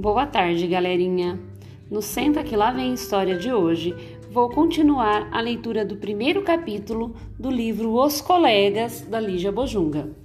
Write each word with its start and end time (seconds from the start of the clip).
Boa 0.00 0.26
tarde, 0.26 0.64
galerinha. 0.68 1.40
No 1.90 2.00
Senta 2.00 2.44
que 2.44 2.54
lá 2.54 2.70
vem 2.70 2.92
a 2.92 2.94
história 2.94 3.36
de 3.36 3.52
hoje, 3.52 3.92
vou 4.30 4.48
continuar 4.48 5.28
a 5.32 5.40
leitura 5.40 5.84
do 5.84 5.96
primeiro 5.96 6.42
capítulo 6.42 7.16
do 7.36 7.50
livro 7.50 7.92
Os 7.94 8.20
Colegas 8.20 9.00
da 9.00 9.18
Lígia 9.18 9.50
Bojunga. 9.50 10.16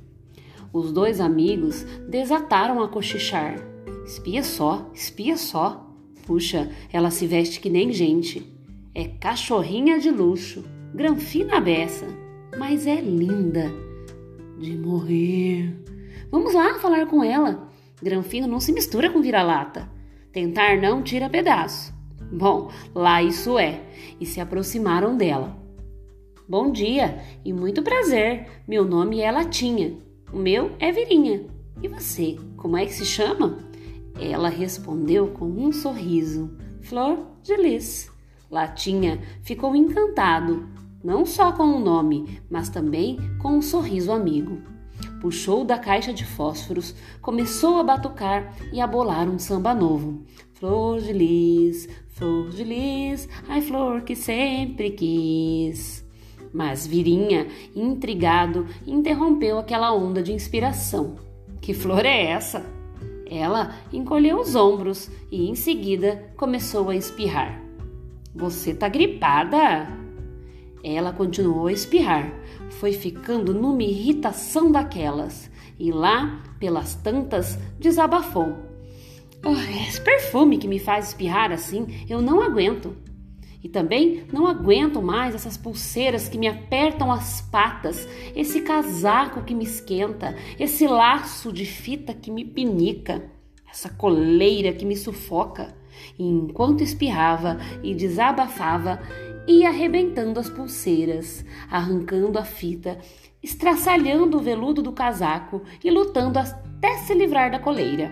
Os 0.72 0.92
dois 0.92 1.20
amigos 1.20 1.82
desataram 2.08 2.84
a 2.84 2.88
cochichar. 2.88 3.56
Espia 4.06 4.44
só, 4.44 4.92
espia 4.94 5.38
só. 5.38 5.92
Puxa, 6.28 6.70
ela 6.92 7.10
se 7.10 7.26
veste 7.26 7.60
que 7.60 7.68
nem 7.68 7.92
gente. 7.92 8.46
É 8.94 9.06
cachorrinha 9.06 9.98
de 9.98 10.12
luxo, 10.12 10.64
granfina 10.94 11.60
beça, 11.60 12.06
mas 12.60 12.86
é 12.86 13.02
linda. 13.02 13.72
De 14.60 14.78
morrer. 14.78 15.76
Vamos 16.30 16.54
lá 16.54 16.76
falar 16.76 17.08
com 17.08 17.24
ela. 17.24 17.73
Granfino 18.04 18.48
não 18.48 18.60
se 18.60 18.74
mistura 18.74 19.10
com 19.10 19.22
vira-lata. 19.22 19.90
Tentar 20.34 20.76
não 20.82 21.02
tira 21.02 21.30
pedaço. 21.30 21.94
Bom, 22.32 22.70
lá 22.94 23.24
isso 23.24 23.58
é. 23.58 23.82
E 24.20 24.26
se 24.26 24.42
aproximaram 24.42 25.16
dela. 25.16 25.58
Bom 26.48 26.70
dia 26.70 27.24
e 27.46 27.54
muito 27.54 27.82
prazer. 27.82 28.48
Meu 28.68 28.84
nome 28.84 29.22
é 29.22 29.32
Latinha. 29.32 29.94
O 30.34 30.38
meu 30.38 30.72
é 30.80 30.92
Virinha. 30.92 31.46
E 31.82 31.88
você, 31.88 32.38
como 32.58 32.76
é 32.76 32.86
que 32.86 32.94
se 32.94 33.06
chama? 33.06 33.60
Ela 34.20 34.50
respondeu 34.50 35.28
com 35.28 35.46
um 35.46 35.72
sorriso. 35.72 36.58
Flor 36.82 37.26
de 37.42 37.56
Lis. 37.56 38.12
Latinha 38.52 39.22
ficou 39.42 39.76
encantado, 39.76 40.68
não 41.02 41.26
só 41.26 41.54
com 41.54 41.64
o 41.64 41.80
nome, 41.80 42.42
mas 42.50 42.70
também 42.70 43.18
com 43.42 43.54
o 43.54 43.58
um 43.58 43.62
sorriso 43.62 44.12
amigo. 44.12 44.73
Puxou 45.24 45.64
da 45.64 45.80
caixa 45.80 46.12
de 46.12 46.26
fósforos, 46.26 46.94
começou 47.22 47.78
a 47.78 47.84
batucar 47.84 48.54
e 48.74 48.82
a 48.82 48.86
bolar 48.86 49.30
um 49.30 49.40
samba 49.40 49.74
novo. 49.74 50.26
Flor 50.56 51.00
de 51.00 51.14
lis, 51.14 51.88
flor 52.10 52.50
de 52.50 52.62
lis, 52.62 53.30
ai 53.48 53.62
flor 53.62 54.02
que 54.02 54.18
sempre 54.18 54.92
quis. 54.92 56.06
Mas 56.54 56.86
Virinha, 56.86 57.48
intrigado, 57.74 58.68
interrompeu 58.86 59.60
aquela 59.60 59.94
onda 59.94 60.22
de 60.22 60.34
inspiração. 60.34 61.16
Que 61.62 61.74
flor 61.74 62.06
é 62.06 62.26
essa? 62.26 62.66
Ela 63.26 63.78
encolheu 63.94 64.42
os 64.42 64.56
ombros 64.56 65.10
e 65.32 65.50
em 65.50 65.56
seguida 65.56 66.34
começou 66.36 66.90
a 66.90 66.98
espirrar. 66.98 67.64
Você 68.36 68.74
tá 68.74 68.90
gripada? 68.90 70.03
Ela 70.84 71.14
continuou 71.14 71.68
a 71.68 71.72
espirrar. 71.72 72.34
Foi 72.72 72.92
ficando 72.92 73.54
numa 73.54 73.84
irritação 73.84 74.72
daquelas. 74.72 75.50
E 75.80 75.92
lá, 75.92 76.44
pelas 76.60 76.94
tantas, 76.96 77.58
desabafou. 77.80 78.58
Oh, 79.46 79.56
esse 79.88 80.02
perfume 80.02 80.58
que 80.58 80.68
me 80.68 80.80
faz 80.80 81.10
espirrar 81.10 81.52
assim, 81.52 82.06
eu 82.10 82.22
não 82.22 82.42
aguento. 82.42 82.96
E 83.64 83.70
também 83.70 84.26
não 84.32 84.46
aguento 84.46 85.02
mais 85.02 85.34
essas 85.34 85.56
pulseiras 85.56 86.28
que 86.28 86.38
me 86.38 86.48
apertam 86.48 87.10
as 87.10 87.42
patas, 87.42 88.08
esse 88.36 88.60
casaco 88.60 89.42
que 89.44 89.56
me 89.56 89.64
esquenta, 89.64 90.36
esse 90.60 90.86
laço 90.86 91.52
de 91.52 91.66
fita 91.66 92.14
que 92.14 92.30
me 92.30 92.44
pinica, 92.44 93.24
essa 93.70 93.90
coleira 93.90 94.74
que 94.74 94.86
me 94.86 94.98
sufoca. 94.98 95.74
E 96.20 96.24
enquanto 96.26 96.84
espirrava 96.84 97.58
e 97.82 97.96
desabafava, 97.96 99.02
ia 99.48 99.70
arrebentando 99.70 100.40
as 100.40 100.50
pulseiras, 100.50 101.44
arrancando 101.70 102.40
a 102.40 102.44
fita, 102.44 102.98
estraçalhando 103.42 104.38
o 104.38 104.42
veludo 104.42 104.82
do 104.82 104.92
casaco 104.92 105.62
e 105.84 105.92
lutando 105.92 106.40
até 106.40 106.98
se 107.00 107.14
livrar 107.14 107.52
da 107.52 107.60
coleira. 107.60 108.12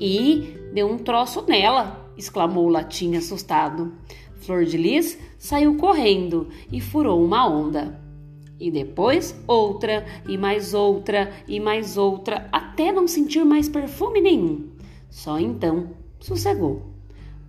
E 0.00 0.56
deu 0.72 0.88
um 0.90 0.98
troço 0.98 1.44
nela, 1.46 2.10
exclamou 2.16 2.66
o 2.66 2.70
Latim 2.70 3.14
assustado. 3.14 3.92
Flor 4.36 4.64
de 4.64 4.76
Lis 4.76 5.18
saiu 5.38 5.76
correndo 5.76 6.48
e 6.70 6.80
furou 6.80 7.22
uma 7.24 7.46
onda. 7.46 8.00
E 8.58 8.70
depois 8.70 9.38
outra, 9.46 10.04
e 10.26 10.38
mais 10.38 10.72
outra, 10.72 11.32
e 11.46 11.60
mais 11.60 11.96
outra, 11.96 12.48
até 12.50 12.90
não 12.90 13.06
sentir 13.06 13.44
mais 13.44 13.68
perfume 13.68 14.20
nenhum. 14.20 14.70
Só 15.10 15.38
então 15.38 15.90
sossegou. 16.18 16.82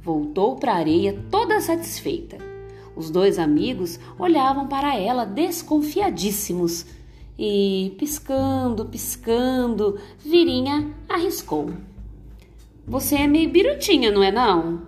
Voltou 0.01 0.57
para 0.57 0.73
a 0.73 0.77
areia 0.77 1.17
toda 1.31 1.61
satisfeita. 1.61 2.52
Os 2.95 3.09
dois 3.09 3.39
amigos 3.39 3.99
olhavam 4.19 4.67
para 4.67 4.97
ela 4.97 5.25
desconfiadíssimos 5.25 6.85
e, 7.37 7.95
piscando, 7.97 8.85
piscando, 8.85 9.99
Virinha 10.19 10.93
arriscou. 11.09 11.71
Você 12.85 13.15
é 13.15 13.27
meio 13.27 13.49
birutinha, 13.49 14.11
não 14.11 14.21
é 14.21 14.31
não? 14.31 14.81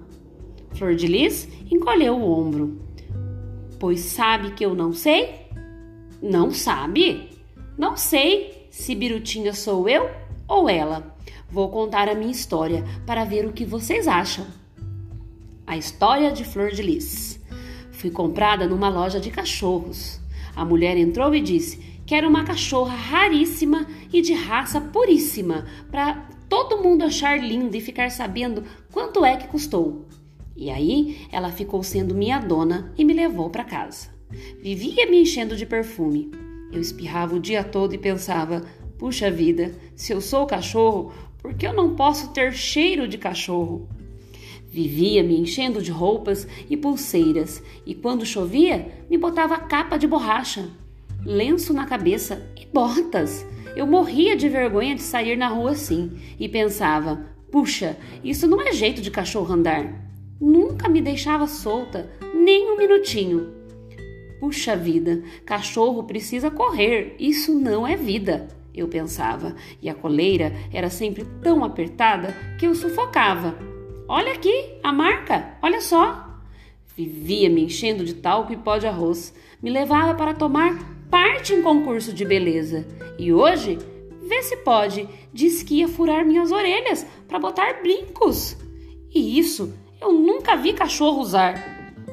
Flor 0.73 0.95
de 0.95 1.07
Lis 1.07 1.47
encolheu 1.71 2.15
o 2.15 2.29
ombro. 2.29 2.79
Pois 3.79 4.01
sabe 4.01 4.51
que 4.51 4.65
eu 4.65 4.75
não 4.75 4.93
sei? 4.93 5.47
Não 6.21 6.51
sabe? 6.51 7.29
Não 7.77 7.97
sei 7.97 8.67
se 8.69 8.93
birutinha 8.93 9.53
sou 9.53 9.87
eu 9.89 10.09
ou 10.47 10.69
ela. 10.69 11.15
Vou 11.49 11.69
contar 11.69 12.09
a 12.09 12.15
minha 12.15 12.31
história 12.31 12.83
para 13.05 13.23
ver 13.23 13.45
o 13.45 13.53
que 13.53 13.65
vocês 13.65 14.07
acham. 14.07 14.45
A 15.65 15.77
história 15.77 16.31
de 16.31 16.43
Flor 16.43 16.71
de 16.71 16.81
Lis. 16.81 17.34
Fui 17.95 18.11
comprada 18.11 18.67
numa 18.67 18.89
loja 18.89 19.19
de 19.19 19.31
cachorros. 19.31 20.19
A 20.55 20.65
mulher 20.65 20.97
entrou 20.97 21.33
e 21.33 21.41
disse: 21.41 21.79
Quero 22.05 22.27
uma 22.27 22.43
cachorra 22.43 22.93
raríssima 22.93 23.87
e 24.11 24.21
de 24.21 24.33
raça 24.33 24.79
puríssima, 24.79 25.65
para 25.89 26.27
todo 26.49 26.83
mundo 26.83 27.03
achar 27.03 27.39
linda 27.39 27.75
e 27.77 27.81
ficar 27.81 28.11
sabendo 28.11 28.63
quanto 28.91 29.25
é 29.25 29.37
que 29.37 29.47
custou. 29.47 30.05
E 30.55 30.69
aí 30.69 31.25
ela 31.31 31.51
ficou 31.51 31.81
sendo 31.83 32.13
minha 32.13 32.39
dona 32.39 32.93
e 32.97 33.03
me 33.03 33.13
levou 33.13 33.49
para 33.49 33.63
casa. 33.63 34.09
Vivia 34.61 35.09
me 35.09 35.21
enchendo 35.21 35.55
de 35.55 35.65
perfume. 35.65 36.31
Eu 36.71 36.81
espirrava 36.81 37.35
o 37.35 37.39
dia 37.39 37.63
todo 37.63 37.95
e 37.95 37.97
pensava: 37.97 38.63
puxa 38.97 39.31
vida, 39.31 39.73
se 39.95 40.13
eu 40.13 40.19
sou 40.19 40.45
cachorro, 40.45 41.13
por 41.41 41.53
que 41.53 41.65
eu 41.65 41.73
não 41.73 41.95
posso 41.95 42.33
ter 42.33 42.53
cheiro 42.53 43.07
de 43.07 43.17
cachorro? 43.17 43.87
Vivia 44.75 45.23
me 45.23 45.39
enchendo 45.39 45.81
de 45.81 45.89
roupas 45.89 46.45
e 46.69 46.75
pulseiras, 46.75 47.63
e 47.85 47.95
quando 47.95 48.25
chovia, 48.25 48.91
me 49.09 49.17
botava 49.17 49.57
capa 49.57 49.95
de 49.95 50.05
borracha, 50.05 50.67
lenço 51.25 51.73
na 51.73 51.85
cabeça 51.85 52.45
e 52.59 52.65
botas. 52.65 53.47
Eu 53.73 53.87
morria 53.87 54.35
de 54.35 54.49
vergonha 54.49 54.93
de 54.93 55.01
sair 55.01 55.37
na 55.37 55.47
rua 55.47 55.71
assim 55.71 56.11
e 56.37 56.49
pensava: 56.49 57.25
puxa, 57.49 57.95
isso 58.21 58.49
não 58.49 58.61
é 58.61 58.73
jeito 58.73 59.01
de 59.01 59.09
cachorro 59.09 59.53
andar. 59.53 60.11
Nunca 60.41 60.89
me 60.89 60.99
deixava 60.99 61.47
solta, 61.47 62.11
nem 62.33 62.69
um 62.69 62.77
minutinho. 62.77 63.53
Puxa 64.41 64.75
vida, 64.75 65.23
cachorro 65.45 66.03
precisa 66.03 66.51
correr, 66.51 67.15
isso 67.17 67.53
não 67.53 67.87
é 67.87 67.95
vida, 67.95 68.49
eu 68.73 68.89
pensava, 68.89 69.55
e 69.81 69.87
a 69.87 69.95
coleira 69.95 70.51
era 70.69 70.89
sempre 70.89 71.25
tão 71.41 71.63
apertada 71.63 72.35
que 72.59 72.67
eu 72.67 72.75
sufocava. 72.75 73.73
Olha 74.07 74.33
aqui 74.33 74.77
a 74.83 74.93
marca, 74.93 75.57
olha 75.63 75.81
só. 75.81 76.23
Vivia 76.95 77.49
me 77.49 77.63
enchendo 77.63 78.05
de 78.05 78.13
talco 78.13 78.53
e 78.53 78.57
pó 78.57 78.77
de 78.77 78.85
arroz. 78.85 79.33
Me 79.61 79.71
levava 79.71 80.13
para 80.13 80.35
tomar 80.35 80.77
parte 81.09 81.53
em 81.53 81.63
concurso 81.63 82.13
de 82.13 82.23
beleza. 82.23 82.85
E 83.17 83.33
hoje, 83.33 83.79
vê 84.21 84.43
se 84.43 84.57
pode, 84.57 85.09
diz 85.33 85.63
que 85.63 85.79
ia 85.79 85.87
furar 85.87 86.23
minhas 86.23 86.51
orelhas 86.51 87.03
para 87.27 87.39
botar 87.39 87.81
brincos. 87.81 88.55
E 89.11 89.39
isso 89.39 89.73
eu 89.99 90.11
nunca 90.11 90.55
vi 90.55 90.73
cachorro 90.73 91.19
usar. 91.19 91.55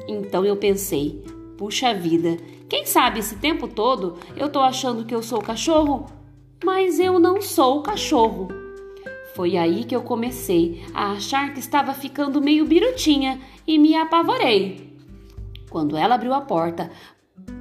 Então 0.07 0.43
eu 0.43 0.57
pensei, 0.57 1.23
puxa 1.59 1.93
vida, 1.93 2.37
quem 2.67 2.87
sabe 2.87 3.19
esse 3.19 3.35
tempo 3.35 3.67
todo 3.67 4.17
eu 4.35 4.49
tô 4.49 4.61
achando 4.61 5.05
que 5.05 5.13
eu 5.13 5.21
sou 5.21 5.39
cachorro? 5.39 6.07
Mas 6.65 6.99
eu 6.99 7.19
não 7.19 7.39
sou 7.39 7.83
cachorro. 7.83 8.62
Foi 9.35 9.57
aí 9.57 9.83
que 9.83 9.95
eu 9.95 10.03
comecei 10.03 10.83
a 10.93 11.11
achar 11.13 11.53
que 11.53 11.59
estava 11.59 11.93
ficando 11.93 12.41
meio 12.41 12.65
birutinha 12.65 13.39
e 13.65 13.79
me 13.79 13.95
apavorei. 13.95 14.93
Quando 15.69 15.97
ela 15.97 16.15
abriu 16.15 16.33
a 16.33 16.41
porta 16.41 16.91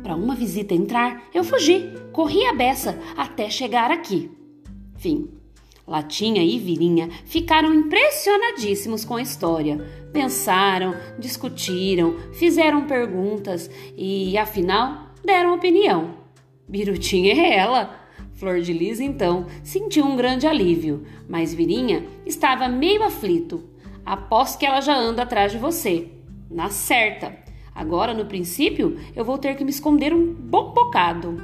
para 0.02 0.14
uma 0.14 0.34
visita 0.34 0.74
entrar, 0.74 1.22
eu 1.32 1.42
fugi, 1.42 1.94
corri 2.12 2.44
a 2.44 2.52
beça 2.52 2.98
até 3.16 3.48
chegar 3.48 3.90
aqui. 3.90 4.30
Fim. 4.96 5.30
Latinha 5.86 6.42
e 6.42 6.58
Virinha 6.58 7.08
ficaram 7.24 7.74
impressionadíssimos 7.74 9.04
com 9.04 9.16
a 9.16 9.22
história. 9.22 9.78
Pensaram, 10.12 10.94
discutiram, 11.18 12.16
fizeram 12.34 12.86
perguntas 12.86 13.68
e, 13.96 14.36
afinal, 14.38 15.08
deram 15.24 15.54
opinião. 15.54 16.14
Birutinha 16.68 17.32
é 17.32 17.56
ela, 17.56 18.01
Flor 18.42 18.60
de 18.60 18.72
Lis, 18.72 18.98
então, 18.98 19.46
sentiu 19.62 20.04
um 20.04 20.16
grande 20.16 20.48
alívio, 20.48 21.04
mas 21.28 21.54
Virinha 21.54 22.04
estava 22.26 22.66
meio 22.66 23.04
aflito. 23.04 23.62
Aposto 24.04 24.58
que 24.58 24.66
ela 24.66 24.80
já 24.80 24.96
anda 24.96 25.22
atrás 25.22 25.52
de 25.52 25.58
você. 25.58 26.10
Na 26.50 26.68
certa. 26.68 27.36
Agora, 27.72 28.12
no 28.12 28.26
princípio, 28.26 28.98
eu 29.14 29.24
vou 29.24 29.38
ter 29.38 29.54
que 29.54 29.62
me 29.62 29.70
esconder 29.70 30.12
um 30.12 30.34
bom 30.34 30.72
bocado. 30.72 31.40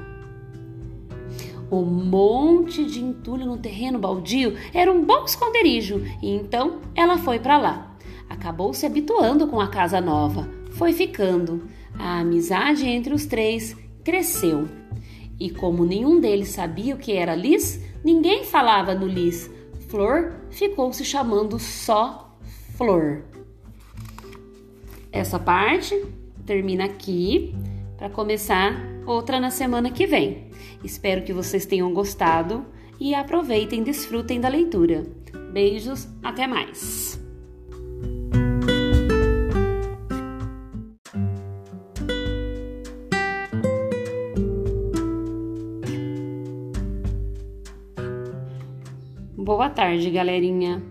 O 1.70 1.82
monte 1.82 2.84
de 2.84 2.98
entulho 3.00 3.46
no 3.46 3.58
terreno 3.58 4.00
baldio 4.00 4.56
era 4.74 4.90
um 4.90 5.04
bom 5.04 5.24
esconderijo 5.24 6.02
e 6.20 6.28
então 6.28 6.80
ela 6.96 7.16
foi 7.16 7.38
para 7.38 7.58
lá. 7.58 7.96
Acabou 8.28 8.74
se 8.74 8.84
habituando 8.84 9.46
com 9.46 9.60
a 9.60 9.68
casa 9.68 10.00
nova, 10.00 10.50
foi 10.70 10.92
ficando. 10.92 11.62
A 11.96 12.18
amizade 12.18 12.88
entre 12.88 13.14
os 13.14 13.24
três 13.24 13.76
cresceu. 14.02 14.66
E 15.38 15.50
como 15.50 15.84
nenhum 15.84 16.20
deles 16.20 16.48
sabia 16.48 16.94
o 16.94 16.98
que 16.98 17.12
era 17.12 17.34
Liz, 17.34 17.80
ninguém 18.04 18.44
falava 18.44 18.94
no 18.94 19.06
Liz. 19.06 19.50
Flor 19.88 20.34
ficou 20.50 20.92
se 20.92 21.04
chamando 21.04 21.58
só 21.58 22.36
Flor. 22.76 23.24
Essa 25.12 25.38
parte 25.38 26.04
termina 26.44 26.84
aqui 26.84 27.54
para 27.96 28.10
começar 28.10 28.74
outra 29.06 29.40
na 29.40 29.50
semana 29.50 29.90
que 29.90 30.06
vem. 30.06 30.48
Espero 30.84 31.22
que 31.22 31.32
vocês 31.32 31.66
tenham 31.66 31.92
gostado 31.92 32.64
e 33.00 33.14
aproveitem, 33.14 33.82
desfrutem 33.82 34.40
da 34.40 34.48
leitura. 34.48 35.06
Beijos, 35.52 36.08
até 36.22 36.46
mais! 36.46 37.27
Boa 49.68 49.74
tarde, 49.74 50.08
galerinha. 50.08 50.82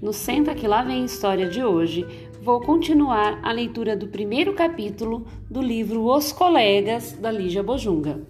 No 0.00 0.12
Senta 0.12 0.54
que 0.54 0.68
lá 0.68 0.82
vem 0.82 1.06
história 1.06 1.48
de 1.48 1.64
hoje, 1.64 2.06
vou 2.42 2.60
continuar 2.60 3.40
a 3.42 3.50
leitura 3.50 3.96
do 3.96 4.08
primeiro 4.08 4.52
capítulo 4.52 5.26
do 5.50 5.62
livro 5.62 6.04
Os 6.04 6.32
Colegas 6.32 7.12
da 7.12 7.30
Lígia 7.30 7.62
Bojunga. 7.62 8.20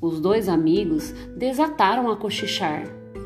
Os 0.00 0.18
dois 0.18 0.48
amigos 0.48 1.12
desataram 1.36 2.10
a 2.10 2.16
cochichar. 2.16 2.84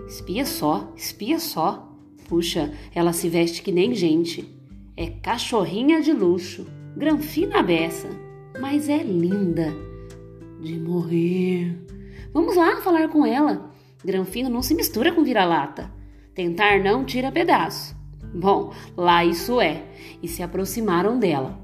Espia 0.08 0.44
só, 0.44 0.93
espia 0.96 1.38
só. 1.38 1.88
Puxa, 2.28 2.72
ela 2.93 3.12
se 3.12 3.28
veste 3.28 3.62
que 3.62 3.70
nem 3.70 3.94
gente. 3.94 4.52
É 4.96 5.06
cachorrinha 5.06 6.02
de 6.02 6.12
luxo, 6.12 6.66
granfina 6.96 7.62
beça, 7.62 8.08
mas 8.60 8.88
é 8.88 9.04
linda. 9.04 9.72
De 10.60 10.81
morrer. 10.81 11.78
Vamos 12.34 12.56
lá 12.56 12.81
falar 12.81 13.08
com 13.08 13.25
ela. 13.25 13.71
Granfino 14.04 14.50
não 14.50 14.62
se 14.62 14.75
mistura 14.75 15.12
com 15.12 15.22
vira-lata. 15.22 15.90
Tentar 16.34 16.82
não 16.82 17.04
tira 17.04 17.31
pedaço. 17.31 17.96
Bom, 18.34 18.72
lá 18.96 19.25
isso 19.25 19.60
é. 19.60 19.84
E 20.22 20.26
se 20.26 20.43
aproximaram 20.43 21.19
dela. 21.19 21.60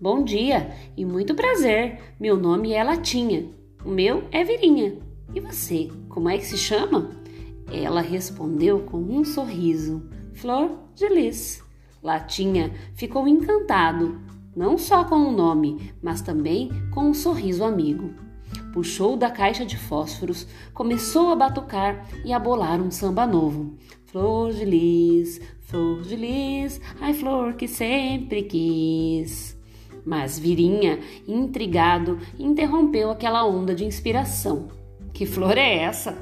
Bom 0.00 0.24
dia 0.24 0.72
e 0.96 1.04
muito 1.04 1.34
prazer. 1.34 1.98
Meu 2.18 2.36
nome 2.36 2.72
é 2.72 2.82
Latinha. 2.82 3.50
O 3.84 3.90
meu 3.90 4.24
é 4.30 4.42
Virinha. 4.42 4.98
E 5.34 5.40
você, 5.40 5.90
como 6.08 6.28
é 6.28 6.38
que 6.38 6.46
se 6.46 6.56
chama? 6.56 7.10
Ela 7.70 8.00
respondeu 8.00 8.80
com 8.80 8.98
um 8.98 9.24
sorriso. 9.24 10.08
Flor 10.32 10.70
de 10.94 11.08
Lis. 11.08 11.62
Latinha 12.02 12.72
ficou 12.94 13.28
encantado, 13.28 14.20
não 14.56 14.76
só 14.76 15.04
com 15.04 15.16
o 15.16 15.30
nome, 15.30 15.92
mas 16.02 16.20
também 16.20 16.70
com 16.92 17.10
um 17.10 17.14
sorriso 17.14 17.62
amigo 17.62 18.12
puxou 18.72 19.16
da 19.16 19.30
caixa 19.30 19.64
de 19.64 19.76
fósforos, 19.76 20.46
começou 20.72 21.30
a 21.30 21.36
batucar 21.36 22.06
e 22.24 22.32
a 22.32 22.38
bolar 22.38 22.80
um 22.80 22.90
samba 22.90 23.26
novo. 23.26 23.76
Flor 24.06 24.52
de 24.52 24.64
lis, 24.64 25.40
flor 25.60 26.02
de 26.02 26.16
lis, 26.16 26.80
ai 27.00 27.14
flor 27.14 27.54
que 27.54 27.68
sempre 27.68 28.42
quis. 28.42 29.56
Mas 30.04 30.38
Virinha, 30.38 30.98
intrigado, 31.28 32.18
interrompeu 32.38 33.10
aquela 33.10 33.44
onda 33.46 33.74
de 33.74 33.84
inspiração. 33.84 34.68
Que 35.12 35.26
flor 35.26 35.56
é 35.56 35.78
essa? 35.78 36.16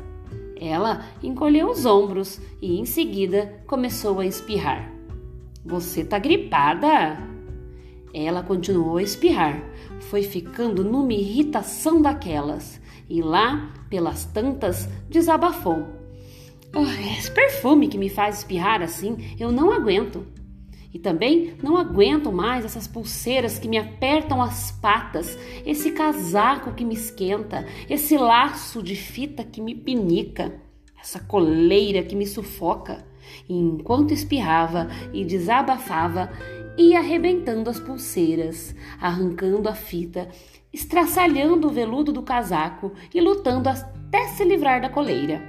Ela 0.60 1.06
encolheu 1.22 1.70
os 1.70 1.86
ombros 1.86 2.40
e 2.60 2.78
em 2.78 2.84
seguida 2.84 3.62
começou 3.66 4.20
a 4.20 4.26
espirrar. 4.26 4.92
Você 5.64 6.04
tá 6.04 6.18
gripada? 6.18 7.29
Ela 8.12 8.42
continuou 8.42 8.96
a 8.96 9.02
espirrar. 9.02 9.62
Foi 10.00 10.22
ficando 10.22 10.82
numa 10.82 11.12
irritação 11.12 12.02
daquelas 12.02 12.80
e 13.08 13.22
lá, 13.22 13.72
pelas 13.88 14.24
tantas, 14.24 14.88
desabafou. 15.08 15.86
Oh, 16.74 16.86
esse 17.18 17.30
perfume 17.30 17.88
que 17.88 17.98
me 17.98 18.08
faz 18.08 18.38
espirrar 18.38 18.80
assim, 18.80 19.34
eu 19.38 19.50
não 19.50 19.72
aguento. 19.72 20.24
E 20.92 20.98
também 20.98 21.54
não 21.62 21.76
aguento 21.76 22.32
mais 22.32 22.64
essas 22.64 22.86
pulseiras 22.86 23.58
que 23.58 23.68
me 23.68 23.78
apertam 23.78 24.40
as 24.40 24.72
patas, 24.72 25.38
esse 25.64 25.92
casaco 25.92 26.72
que 26.72 26.84
me 26.84 26.94
esquenta, 26.94 27.66
esse 27.88 28.16
laço 28.16 28.82
de 28.82 28.96
fita 28.96 29.44
que 29.44 29.60
me 29.60 29.74
pinica, 29.74 30.60
essa 31.00 31.20
coleira 31.20 32.02
que 32.02 32.16
me 32.16 32.26
sufoca. 32.26 33.04
E 33.48 33.54
enquanto 33.56 34.12
espirrava 34.12 34.88
e 35.12 35.24
desabafava, 35.24 36.30
ia 36.76 36.98
arrebentando 36.98 37.68
as 37.68 37.78
pulseiras, 37.78 38.74
arrancando 39.00 39.68
a 39.68 39.74
fita, 39.74 40.28
estraçalhando 40.72 41.68
o 41.68 41.70
veludo 41.70 42.12
do 42.12 42.22
casaco 42.22 42.92
e 43.14 43.20
lutando 43.20 43.68
até 43.68 44.28
se 44.28 44.44
livrar 44.44 44.80
da 44.80 44.88
coleira. 44.88 45.42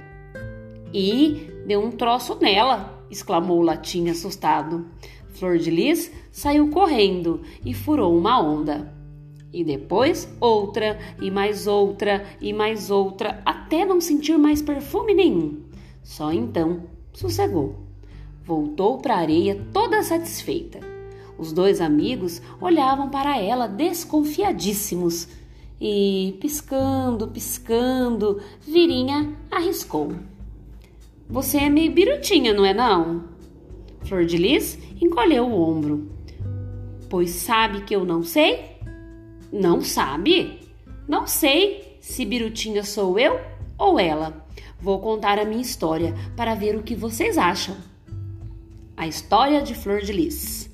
E 0.92 1.50
deu 1.66 1.82
um 1.82 1.90
troço 1.90 2.38
nela, 2.40 3.04
exclamou 3.10 3.60
o 3.60 3.62
Latim 3.62 4.08
assustado. 4.08 4.86
Flor 5.30 5.58
de 5.58 5.70
Lis 5.70 6.12
saiu 6.30 6.68
correndo 6.70 7.40
e 7.64 7.72
furou 7.72 8.16
uma 8.16 8.40
onda. 8.40 8.92
E 9.52 9.64
depois 9.64 10.32
outra, 10.40 10.98
e 11.20 11.30
mais 11.30 11.66
outra, 11.66 12.24
e 12.40 12.52
mais 12.52 12.90
outra, 12.90 13.42
até 13.44 13.84
não 13.84 14.00
sentir 14.00 14.38
mais 14.38 14.62
perfume 14.62 15.14
nenhum. 15.14 15.62
Só 16.02 16.32
então 16.32 16.84
sossegou. 17.12 17.76
Voltou 18.44 18.98
para 18.98 19.14
a 19.14 19.18
areia 19.18 19.60
toda 19.72 20.02
satisfeita. 20.02 20.91
Os 21.42 21.52
dois 21.52 21.80
amigos 21.80 22.40
olhavam 22.60 23.10
para 23.10 23.36
ela 23.36 23.66
desconfiadíssimos 23.66 25.26
e, 25.80 26.38
piscando, 26.40 27.26
piscando, 27.26 28.40
Virinha 28.60 29.36
arriscou. 29.50 30.12
Você 31.28 31.58
é 31.58 31.68
meio 31.68 31.90
birutinha, 31.90 32.54
não 32.54 32.64
é 32.64 32.72
não? 32.72 33.24
Flor 34.04 34.24
de 34.24 34.36
Lis 34.36 34.78
encolheu 35.00 35.48
o 35.48 35.68
ombro. 35.68 36.12
Pois 37.10 37.30
sabe 37.30 37.80
que 37.80 37.96
eu 37.96 38.04
não 38.04 38.22
sei? 38.22 38.76
Não 39.52 39.80
sabe? 39.80 40.60
Não 41.08 41.26
sei 41.26 41.98
se 42.00 42.24
birutinha 42.24 42.84
sou 42.84 43.18
eu 43.18 43.40
ou 43.76 43.98
ela. 43.98 44.46
Vou 44.80 45.00
contar 45.00 45.40
a 45.40 45.44
minha 45.44 45.60
história 45.60 46.14
para 46.36 46.54
ver 46.54 46.76
o 46.76 46.84
que 46.84 46.94
vocês 46.94 47.36
acham. 47.36 47.76
A 48.96 49.08
história 49.08 49.60
de 49.60 49.74
Flor 49.74 50.02
de 50.02 50.12
Lis. 50.12 50.70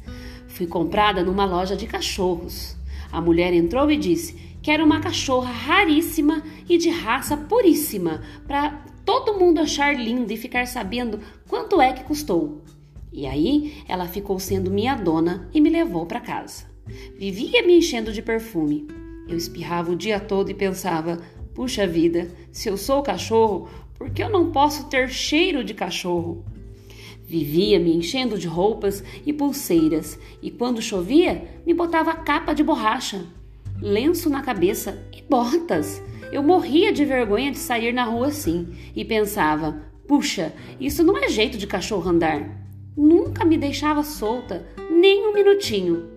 Fui 0.58 0.66
comprada 0.66 1.22
numa 1.22 1.44
loja 1.44 1.76
de 1.76 1.86
cachorros. 1.86 2.76
A 3.12 3.20
mulher 3.20 3.54
entrou 3.54 3.88
e 3.92 3.96
disse: 3.96 4.34
Quero 4.60 4.84
uma 4.84 4.98
cachorra 4.98 5.52
raríssima 5.52 6.42
e 6.68 6.76
de 6.76 6.90
raça 6.90 7.36
puríssima, 7.36 8.22
para 8.44 8.70
todo 9.04 9.38
mundo 9.38 9.60
achar 9.60 9.94
linda 9.94 10.32
e 10.32 10.36
ficar 10.36 10.66
sabendo 10.66 11.20
quanto 11.48 11.80
é 11.80 11.92
que 11.92 12.02
custou. 12.02 12.60
E 13.12 13.24
aí 13.24 13.84
ela 13.86 14.08
ficou 14.08 14.40
sendo 14.40 14.68
minha 14.68 14.96
dona 14.96 15.48
e 15.54 15.60
me 15.60 15.70
levou 15.70 16.06
para 16.06 16.18
casa. 16.18 16.64
Vivia 17.16 17.64
me 17.64 17.78
enchendo 17.78 18.12
de 18.12 18.20
perfume. 18.20 18.88
Eu 19.28 19.36
espirrava 19.36 19.92
o 19.92 19.96
dia 19.96 20.18
todo 20.18 20.50
e 20.50 20.54
pensava: 20.54 21.20
puxa 21.54 21.86
vida, 21.86 22.32
se 22.50 22.68
eu 22.68 22.76
sou 22.76 23.00
cachorro, 23.00 23.68
por 23.96 24.10
que 24.10 24.24
eu 24.24 24.28
não 24.28 24.50
posso 24.50 24.88
ter 24.88 25.08
cheiro 25.08 25.62
de 25.62 25.72
cachorro? 25.72 26.44
Vivia 27.28 27.78
me 27.78 27.94
enchendo 27.94 28.38
de 28.38 28.48
roupas 28.48 29.04
e 29.26 29.34
pulseiras, 29.34 30.18
e 30.40 30.50
quando 30.50 30.80
chovia, 30.80 31.60
me 31.66 31.74
botava 31.74 32.14
capa 32.14 32.54
de 32.54 32.64
borracha, 32.64 33.22
lenço 33.82 34.30
na 34.30 34.40
cabeça 34.40 35.06
e 35.14 35.20
botas. 35.20 36.02
Eu 36.32 36.42
morria 36.42 36.90
de 36.90 37.04
vergonha 37.04 37.50
de 37.50 37.58
sair 37.58 37.92
na 37.92 38.04
rua 38.04 38.28
assim 38.28 38.68
e 38.96 39.04
pensava: 39.04 39.76
puxa, 40.06 40.54
isso 40.80 41.04
não 41.04 41.18
é 41.18 41.28
jeito 41.28 41.58
de 41.58 41.66
cachorro 41.66 42.08
andar. 42.08 42.66
Nunca 42.96 43.44
me 43.44 43.58
deixava 43.58 44.02
solta, 44.02 44.66
nem 44.90 45.28
um 45.28 45.34
minutinho. 45.34 46.08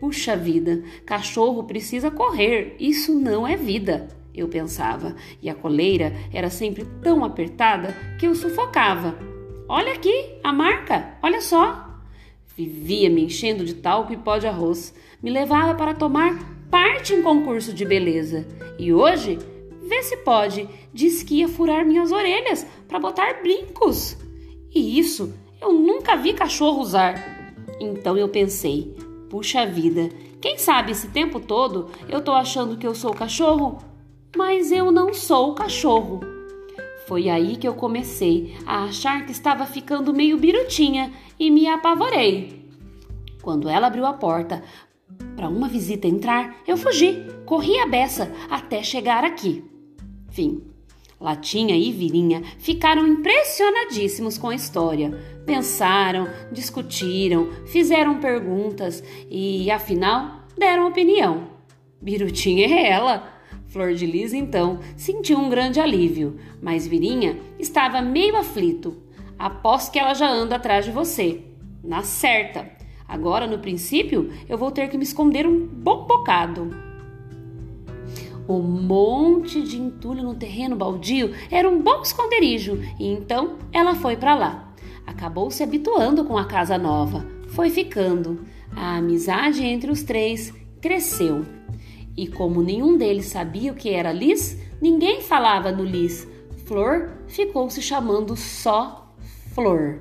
Puxa 0.00 0.34
vida, 0.34 0.82
cachorro 1.04 1.64
precisa 1.64 2.10
correr, 2.10 2.74
isso 2.80 3.12
não 3.12 3.46
é 3.46 3.54
vida, 3.54 4.08
eu 4.34 4.48
pensava, 4.48 5.14
e 5.42 5.50
a 5.50 5.54
coleira 5.54 6.14
era 6.32 6.48
sempre 6.48 6.86
tão 7.02 7.22
apertada 7.22 7.94
que 8.18 8.26
eu 8.26 8.34
sufocava 8.34 9.30
Olha 9.68 9.92
aqui 9.92 10.38
a 10.42 10.52
marca, 10.52 11.16
olha 11.22 11.40
só. 11.40 11.88
Vivia 12.56 13.08
me 13.08 13.24
enchendo 13.24 13.64
de 13.64 13.74
talco 13.74 14.12
e 14.12 14.16
pó 14.16 14.38
de 14.38 14.46
arroz. 14.46 14.94
Me 15.22 15.30
levava 15.30 15.74
para 15.74 15.94
tomar 15.94 16.38
parte 16.70 17.14
em 17.14 17.22
concurso 17.22 17.72
de 17.72 17.84
beleza. 17.84 18.46
E 18.78 18.92
hoje, 18.92 19.38
vê 19.82 20.02
se 20.02 20.18
pode, 20.18 20.68
diz 20.92 21.22
que 21.22 21.36
ia 21.36 21.48
furar 21.48 21.84
minhas 21.84 22.12
orelhas 22.12 22.66
para 22.88 22.98
botar 22.98 23.40
brincos. 23.42 24.16
E 24.74 24.98
isso 24.98 25.32
eu 25.60 25.72
nunca 25.72 26.16
vi 26.16 26.32
cachorro 26.32 26.80
usar. 26.80 27.56
Então 27.80 28.16
eu 28.16 28.28
pensei, 28.28 28.96
puxa 29.30 29.66
vida, 29.66 30.10
quem 30.40 30.58
sabe 30.58 30.92
esse 30.92 31.08
tempo 31.08 31.40
todo 31.40 31.90
eu 32.08 32.20
tô 32.20 32.32
achando 32.32 32.76
que 32.76 32.86
eu 32.86 32.94
sou 32.94 33.14
cachorro? 33.14 33.92
mas 34.36 34.72
eu 34.72 34.90
não 34.90 35.12
sou 35.12 35.54
cachorro. 35.54 36.20
Foi 37.12 37.28
aí 37.28 37.56
que 37.56 37.68
eu 37.68 37.74
comecei 37.74 38.56
a 38.64 38.84
achar 38.84 39.26
que 39.26 39.32
estava 39.32 39.66
ficando 39.66 40.14
meio 40.14 40.38
birutinha 40.38 41.12
e 41.38 41.50
me 41.50 41.68
apavorei. 41.68 42.70
Quando 43.42 43.68
ela 43.68 43.88
abriu 43.88 44.06
a 44.06 44.14
porta 44.14 44.62
para 45.36 45.46
uma 45.46 45.68
visita 45.68 46.08
entrar, 46.08 46.56
eu 46.66 46.74
fugi, 46.74 47.22
corri 47.44 47.78
a 47.78 47.86
beça 47.86 48.32
até 48.48 48.82
chegar 48.82 49.24
aqui. 49.24 49.62
Fim. 50.30 50.62
Latinha 51.20 51.76
e 51.76 51.92
Virinha 51.92 52.42
ficaram 52.56 53.06
impressionadíssimos 53.06 54.38
com 54.38 54.48
a 54.48 54.54
história. 54.54 55.10
Pensaram, 55.44 56.26
discutiram, 56.50 57.50
fizeram 57.66 58.20
perguntas 58.20 59.04
e, 59.30 59.70
afinal, 59.70 60.46
deram 60.56 60.88
opinião. 60.88 61.46
Birutinha 62.00 62.66
é 62.66 62.88
ela. 62.88 63.31
Flor 63.72 63.94
de 63.94 64.04
Lis, 64.04 64.34
então, 64.34 64.80
sentiu 64.98 65.38
um 65.38 65.48
grande 65.48 65.80
alívio, 65.80 66.36
mas 66.60 66.86
Virinha 66.86 67.38
estava 67.58 68.02
meio 68.02 68.36
aflito. 68.36 68.98
Aposto 69.38 69.90
que 69.90 69.98
ela 69.98 70.12
já 70.12 70.28
anda 70.30 70.56
atrás 70.56 70.84
de 70.84 70.90
você. 70.90 71.40
Na 71.82 72.02
certa. 72.02 72.70
Agora, 73.08 73.46
no 73.46 73.60
princípio, 73.60 74.30
eu 74.46 74.58
vou 74.58 74.70
ter 74.70 74.90
que 74.90 74.98
me 74.98 75.04
esconder 75.04 75.46
um 75.46 75.66
bom 75.66 76.04
bocado. 76.04 76.68
O 78.46 78.58
monte 78.58 79.62
de 79.62 79.80
entulho 79.80 80.22
no 80.22 80.34
terreno 80.34 80.76
baldio 80.76 81.32
era 81.50 81.66
um 81.66 81.80
bom 81.80 82.02
esconderijo 82.02 82.78
e 83.00 83.06
então 83.06 83.56
ela 83.72 83.94
foi 83.94 84.18
para 84.18 84.34
lá. 84.34 84.74
Acabou 85.06 85.50
se 85.50 85.62
habituando 85.62 86.26
com 86.26 86.36
a 86.36 86.44
casa 86.44 86.76
nova, 86.76 87.24
foi 87.48 87.70
ficando. 87.70 88.44
A 88.76 88.96
amizade 88.96 89.64
entre 89.64 89.90
os 89.90 90.02
três 90.02 90.52
cresceu. 90.78 91.46
E 92.16 92.26
como 92.26 92.62
nenhum 92.62 92.96
deles 92.96 93.26
sabia 93.26 93.72
o 93.72 93.76
que 93.76 93.90
era 93.90 94.12
Liz, 94.12 94.58
ninguém 94.80 95.20
falava 95.20 95.72
no 95.72 95.84
Liz. 95.84 96.26
Flor 96.66 97.10
ficou 97.26 97.68
se 97.70 97.80
chamando 97.82 98.36
só 98.36 99.14
Flor. 99.54 100.00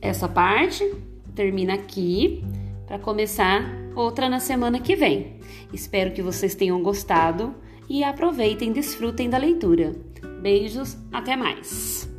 Essa 0.00 0.28
parte 0.28 0.94
termina 1.34 1.74
aqui 1.74 2.44
para 2.86 2.98
começar 2.98 3.64
outra 3.96 4.28
na 4.28 4.40
semana 4.40 4.78
que 4.78 4.94
vem. 4.94 5.40
Espero 5.72 6.12
que 6.12 6.22
vocês 6.22 6.54
tenham 6.54 6.82
gostado 6.82 7.54
e 7.88 8.04
aproveitem 8.04 8.72
desfrutem 8.72 9.28
da 9.28 9.38
leitura. 9.38 9.94
Beijos, 10.42 10.96
até 11.10 11.36
mais! 11.36 12.13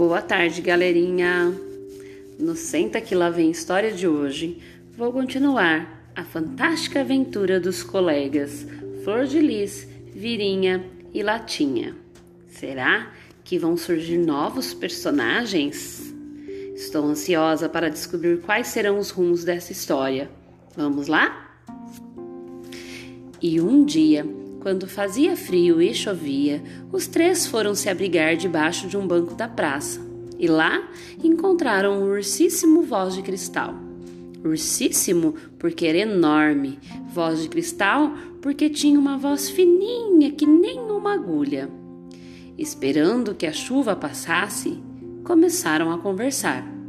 Boa 0.00 0.22
tarde, 0.22 0.62
galerinha! 0.62 1.54
No 2.38 2.56
Senta 2.56 3.02
que 3.02 3.14
lá 3.14 3.28
vem 3.28 3.50
história 3.50 3.92
de 3.92 4.08
hoje, 4.08 4.58
vou 4.96 5.12
continuar 5.12 6.10
a 6.16 6.24
fantástica 6.24 7.02
aventura 7.02 7.60
dos 7.60 7.82
colegas 7.82 8.66
Flor 9.04 9.26
de 9.26 9.38
Lis, 9.40 9.86
Virinha 10.14 10.82
e 11.12 11.22
Latinha. 11.22 11.94
Será 12.48 13.12
que 13.44 13.58
vão 13.58 13.76
surgir 13.76 14.16
novos 14.16 14.72
personagens? 14.72 16.14
Estou 16.74 17.04
ansiosa 17.04 17.68
para 17.68 17.90
descobrir 17.90 18.40
quais 18.40 18.68
serão 18.68 18.98
os 18.98 19.10
rumos 19.10 19.44
dessa 19.44 19.70
história. 19.70 20.30
Vamos 20.74 21.08
lá? 21.08 21.60
E 23.38 23.60
um 23.60 23.84
dia, 23.84 24.26
quando 24.60 24.86
fazia 24.86 25.36
frio 25.36 25.80
e 25.80 25.94
chovia, 25.94 26.62
os 26.92 27.06
três 27.06 27.46
foram 27.46 27.74
se 27.74 27.88
abrigar 27.88 28.36
debaixo 28.36 28.86
de 28.86 28.96
um 28.96 29.06
banco 29.06 29.34
da 29.34 29.48
praça. 29.48 30.00
E 30.38 30.46
lá 30.46 30.88
encontraram 31.22 32.00
um 32.00 32.10
ursíssimo 32.10 32.82
voz 32.82 33.14
de 33.14 33.22
cristal. 33.22 33.74
Ursíssimo 34.44 35.34
porque 35.58 35.86
era 35.86 35.98
enorme, 35.98 36.78
voz 37.12 37.42
de 37.42 37.48
cristal 37.48 38.12
porque 38.40 38.70
tinha 38.70 38.98
uma 38.98 39.18
voz 39.18 39.50
fininha 39.50 40.30
que 40.30 40.46
nem 40.46 40.78
uma 40.78 41.14
agulha. 41.14 41.68
Esperando 42.56 43.34
que 43.34 43.46
a 43.46 43.52
chuva 43.52 43.96
passasse, 43.96 44.78
começaram 45.24 45.90
a 45.90 45.98
conversar. 45.98 46.79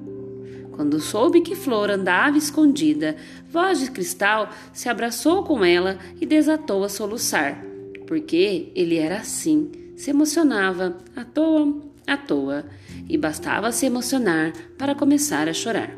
Quando 0.82 1.00
soube 1.00 1.42
que 1.42 1.54
Flor 1.54 1.92
andava 1.92 2.40
escondida, 2.40 3.16
Voz 3.52 3.82
de 3.82 3.92
Cristal 3.92 4.50
se 4.74 4.90
abraçou 4.90 5.44
com 5.44 5.64
ela 5.64 6.00
e 6.20 6.26
desatou 6.26 6.84
a 6.84 6.90
soluçar, 6.90 7.64
porque 8.08 8.72
ele 8.74 8.98
era 8.98 9.18
assim, 9.18 9.70
se 9.96 10.10
emocionava 10.10 10.98
à 11.16 11.24
toa, 11.24 11.80
à 12.08 12.18
toa, 12.18 12.66
e 13.08 13.16
bastava 13.16 13.72
se 13.72 13.86
emocionar 13.86 14.54
para 14.76 14.96
começar 14.96 15.48
a 15.48 15.54
chorar. 15.54 15.96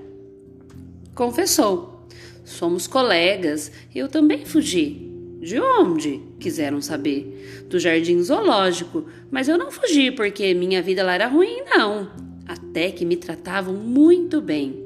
Confessou: 1.16 2.06
Somos 2.44 2.86
colegas, 2.86 3.72
eu 3.96 4.10
também 4.10 4.46
fugi. 4.46 5.10
De 5.40 5.62
onde? 5.62 6.22
Quiseram 6.42 6.82
saber. 6.82 7.63
Do 7.70 7.80
jardim 7.80 8.22
zoológico, 8.22 9.06
mas 9.32 9.48
eu 9.48 9.58
não 9.58 9.72
fugi 9.72 10.12
porque 10.12 10.54
minha 10.54 10.82
vida 10.82 11.06
lá 11.06 11.13
era 11.13 11.28
ruim, 11.28 11.62
não 11.74 12.33
até 12.47 12.91
que 12.91 13.05
me 13.05 13.15
tratavam 13.15 13.73
muito 13.73 14.41
bem. 14.41 14.83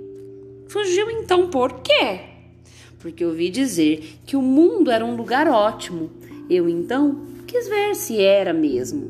Fugiu 0.68 1.10
então 1.10 1.50
por 1.50 1.82
quê? 1.82 2.20
Porque 3.00 3.24
ouvi 3.24 3.50
dizer 3.50 4.20
que 4.26 4.36
o 4.36 4.42
mundo 4.42 4.92
era 4.92 5.06
um 5.06 5.16
lugar 5.16 5.48
ótimo. 5.48 6.10
Eu 6.50 6.68
então 6.68 7.26
quis 7.46 7.68
ver 7.68 7.96
se 7.96 8.22
era 8.22 8.54
mesmo. 8.54 9.10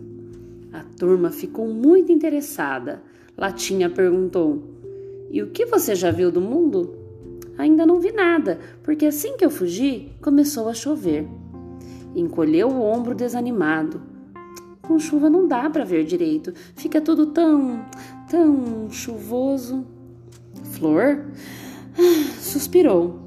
A 0.72 0.84
turma 0.98 1.32
ficou 1.32 1.68
muito 1.68 2.12
interessada. 2.12 3.02
Latinha 3.38 3.90
perguntou: 3.90 4.62
E 5.32 5.42
o 5.42 5.48
que 5.48 5.66
você 5.66 5.96
já 5.96 6.12
viu 6.12 6.32
do 6.32 6.42
mundo? 6.42 6.96
Ainda 7.58 7.86
não 7.86 8.00
vi 8.00 8.12
nada, 8.12 8.60
porque 8.84 9.08
assim 9.08 9.36
que 9.36 9.44
eu 9.44 9.50
fugi, 9.50 10.12
começou 10.22 10.70
a 10.70 10.74
chover. 10.74 11.28
Encolheu 12.16 12.68
o 12.70 12.82
ombro 12.82 13.16
desanimado. 13.16 14.02
Com 14.88 14.98
chuva 14.98 15.30
não 15.30 15.46
dá 15.46 15.70
para 15.70 15.84
ver 15.84 16.06
direito, 16.06 16.54
fica 16.74 17.02
tudo 17.02 17.26
tão, 17.28 17.86
tão 18.30 18.90
chuvoso. 18.90 19.86
Flor 20.72 21.26
suspirou. 22.40 23.20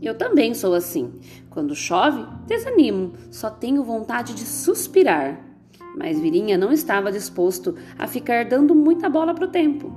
Eu 0.00 0.16
também 0.16 0.54
sou 0.54 0.72
assim. 0.72 1.12
Quando 1.50 1.74
chove, 1.74 2.24
desanimo, 2.46 3.12
só 3.30 3.50
tenho 3.50 3.84
vontade 3.84 4.34
de 4.34 4.46
suspirar. 4.46 5.44
Mas 5.94 6.18
Virinha 6.18 6.56
não 6.56 6.72
estava 6.72 7.12
disposto 7.12 7.74
a 7.98 8.06
ficar 8.06 8.46
dando 8.46 8.74
muita 8.74 9.10
bola 9.10 9.34
pro 9.34 9.48
tempo. 9.48 9.92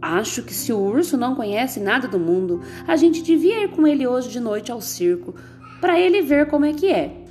Acho 0.00 0.44
que 0.44 0.54
se 0.54 0.72
o 0.72 0.78
urso 0.78 1.16
não 1.16 1.34
conhece 1.34 1.80
nada 1.80 2.06
do 2.06 2.20
mundo, 2.20 2.60
a 2.86 2.94
gente 2.94 3.20
devia 3.20 3.64
ir 3.64 3.70
com 3.70 3.84
ele 3.84 4.06
hoje 4.06 4.28
de 4.28 4.38
noite 4.38 4.70
ao 4.70 4.80
circo, 4.80 5.34
para 5.80 5.98
ele 5.98 6.22
ver 6.22 6.46
como 6.46 6.66
é 6.66 6.72
que 6.72 6.86
é. 6.92 7.25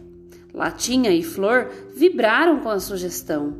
Latinha 0.56 1.12
e 1.12 1.22
Flor 1.22 1.70
vibraram 1.94 2.62
com 2.62 2.70
a 2.70 2.80
sugestão. 2.80 3.54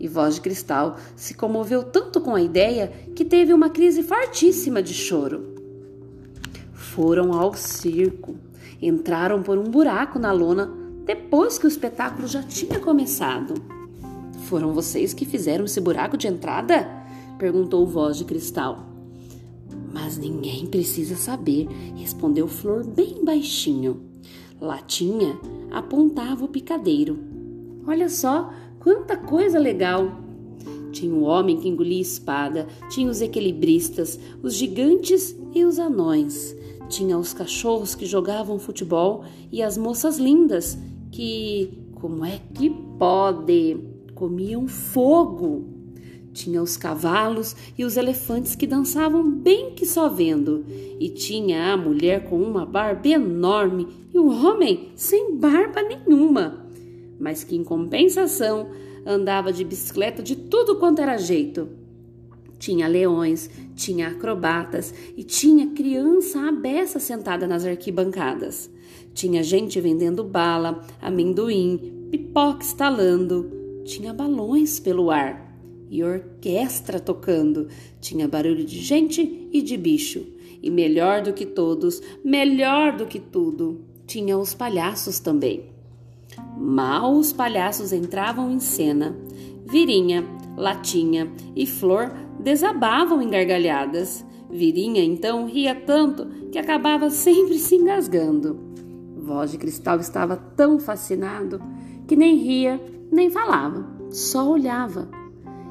E 0.00 0.08
Voz 0.08 0.34
de 0.34 0.40
Cristal 0.40 0.96
se 1.14 1.34
comoveu 1.34 1.84
tanto 1.84 2.20
com 2.20 2.34
a 2.34 2.42
ideia 2.42 2.88
que 3.14 3.24
teve 3.24 3.52
uma 3.52 3.70
crise 3.70 4.02
fortíssima 4.02 4.82
de 4.82 4.92
choro. 4.92 5.54
Foram 6.72 7.32
ao 7.32 7.54
circo. 7.54 8.34
Entraram 8.82 9.42
por 9.42 9.58
um 9.58 9.64
buraco 9.64 10.18
na 10.18 10.32
lona 10.32 10.72
depois 11.04 11.56
que 11.56 11.66
o 11.66 11.68
espetáculo 11.68 12.26
já 12.26 12.42
tinha 12.42 12.80
começado. 12.80 13.54
Foram 14.48 14.72
vocês 14.72 15.14
que 15.14 15.24
fizeram 15.24 15.66
esse 15.66 15.80
buraco 15.80 16.16
de 16.16 16.26
entrada? 16.26 16.88
perguntou 17.38 17.86
Voz 17.86 18.16
de 18.16 18.24
Cristal. 18.24 18.86
Mas 19.92 20.18
ninguém 20.18 20.66
precisa 20.66 21.14
saber, 21.14 21.68
respondeu 21.94 22.48
Flor 22.48 22.84
bem 22.84 23.24
baixinho. 23.24 24.09
Latinha 24.60 25.38
apontava 25.70 26.44
o 26.44 26.48
picadeiro. 26.48 27.18
Olha 27.86 28.08
só 28.08 28.52
quanta 28.78 29.16
coisa 29.16 29.58
legal! 29.58 30.20
Tinha 30.92 31.14
o 31.14 31.22
homem 31.22 31.56
que 31.56 31.68
engolia 31.68 32.00
espada, 32.00 32.66
tinha 32.90 33.08
os 33.08 33.22
equilibristas, 33.22 34.18
os 34.42 34.54
gigantes 34.54 35.36
e 35.54 35.64
os 35.64 35.78
anões. 35.78 36.54
Tinha 36.88 37.16
os 37.16 37.32
cachorros 37.32 37.94
que 37.94 38.04
jogavam 38.04 38.58
futebol 38.58 39.24
e 39.50 39.62
as 39.62 39.78
moças 39.78 40.18
lindas 40.18 40.76
que, 41.10 41.78
como 41.94 42.24
é 42.24 42.40
que 42.52 42.68
pode, 42.98 43.78
comiam 44.14 44.66
fogo. 44.66 45.79
Tinha 46.32 46.62
os 46.62 46.76
cavalos 46.76 47.56
e 47.76 47.84
os 47.84 47.96
elefantes 47.96 48.54
que 48.54 48.66
dançavam 48.66 49.28
bem 49.28 49.72
que 49.72 49.84
só 49.84 50.08
vendo, 50.08 50.64
e 50.98 51.08
tinha 51.08 51.72
a 51.72 51.76
mulher 51.76 52.28
com 52.28 52.40
uma 52.40 52.64
barba 52.64 53.08
enorme 53.08 53.88
e 54.14 54.18
o 54.18 54.28
homem 54.28 54.90
sem 54.94 55.36
barba 55.36 55.82
nenhuma, 55.82 56.66
mas 57.18 57.42
que 57.42 57.56
em 57.56 57.64
compensação 57.64 58.68
andava 59.04 59.52
de 59.52 59.64
bicicleta 59.64 60.22
de 60.22 60.36
tudo 60.36 60.76
quanto 60.76 61.00
era 61.00 61.16
jeito. 61.16 61.68
Tinha 62.58 62.86
leões, 62.86 63.50
tinha 63.74 64.08
acrobatas 64.08 64.94
e 65.16 65.24
tinha 65.24 65.68
criança 65.68 66.46
abessa 66.46 67.00
sentada 67.00 67.46
nas 67.46 67.64
arquibancadas. 67.64 68.70
Tinha 69.14 69.42
gente 69.42 69.80
vendendo 69.80 70.22
bala, 70.22 70.84
amendoim, 71.00 72.08
pipoca 72.10 72.62
estalando, 72.62 73.50
tinha 73.84 74.12
balões 74.12 74.78
pelo 74.78 75.10
ar 75.10 75.49
e 75.90 76.04
orquestra 76.04 77.00
tocando, 77.00 77.66
tinha 78.00 78.28
barulho 78.28 78.64
de 78.64 78.78
gente 78.78 79.48
e 79.52 79.60
de 79.60 79.76
bicho. 79.76 80.24
E 80.62 80.70
melhor 80.70 81.22
do 81.22 81.32
que 81.32 81.44
todos, 81.44 82.00
melhor 82.24 82.96
do 82.96 83.06
que 83.06 83.18
tudo, 83.18 83.80
tinha 84.06 84.38
os 84.38 84.54
palhaços 84.54 85.18
também. 85.18 85.64
Mal 86.56 87.16
os 87.16 87.32
palhaços 87.32 87.92
entravam 87.92 88.50
em 88.50 88.60
cena, 88.60 89.16
Virinha, 89.66 90.24
Latinha 90.56 91.30
e 91.56 91.66
Flor 91.66 92.12
desabavam 92.38 93.20
em 93.20 93.30
gargalhadas. 93.30 94.24
Virinha 94.50 95.02
então 95.02 95.46
ria 95.46 95.74
tanto 95.74 96.26
que 96.50 96.58
acabava 96.58 97.10
sempre 97.10 97.58
se 97.58 97.74
engasgando. 97.76 98.60
Voz 99.16 99.50
de 99.50 99.58
Cristal 99.58 99.98
estava 99.98 100.36
tão 100.36 100.78
fascinado 100.78 101.60
que 102.06 102.16
nem 102.16 102.36
ria 102.36 102.80
nem 103.10 103.30
falava, 103.30 103.86
só 104.10 104.50
olhava. 104.50 105.19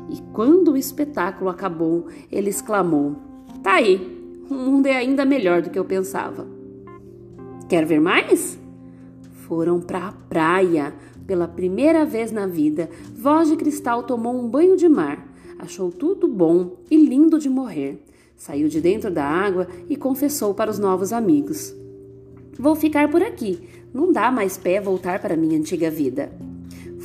E 0.10 0.22
quando 0.34 0.72
o 0.72 0.78
espetáculo 0.78 1.50
acabou, 1.50 2.08
ele 2.32 2.50
exclamou: 2.50 3.16
Tá 3.62 3.74
aí, 3.74 4.20
o 4.50 4.54
mundo 4.54 4.88
é 4.88 4.96
ainda 4.96 5.26
melhor 5.26 5.62
do 5.62 5.70
que 5.70 5.78
eu 5.78 5.86
pensava. 5.86 6.48
Quer 7.68 7.86
ver 7.86 8.02
mais? 8.02 8.60
Foram 9.48 9.80
para 9.80 10.08
a 10.08 10.12
praia. 10.12 10.94
Pela 11.28 11.48
primeira 11.48 12.06
vez 12.06 12.32
na 12.32 12.48
vida, 12.48 12.90
Voz 13.16 13.50
de 13.50 13.56
Cristal 13.56 14.02
tomou 14.02 14.36
um 14.36 14.50
banho 14.50 14.76
de 14.76 14.90
mar. 14.90 15.28
Achou 15.60 15.92
tudo 15.92 16.28
bom 16.28 16.78
e 16.90 16.98
lindo 16.98 17.38
de 17.38 17.48
morrer. 17.48 18.04
Saiu 18.36 18.68
de 18.68 18.82
dentro 18.82 19.12
da 19.12 19.24
água 19.24 19.68
e 19.88 19.96
confessou 19.96 20.56
para 20.56 20.72
os 20.72 20.80
novos 20.80 21.14
amigos: 21.14 21.76
Vou 22.58 22.76
ficar 22.76 23.12
por 23.12 23.22
aqui. 23.22 23.60
Não 23.94 24.12
dá 24.12 24.32
mais 24.32 24.58
pé 24.58 24.82
voltar 24.82 25.20
para 25.20 25.36
minha 25.36 25.58
antiga 25.58 25.92
vida. 25.92 26.32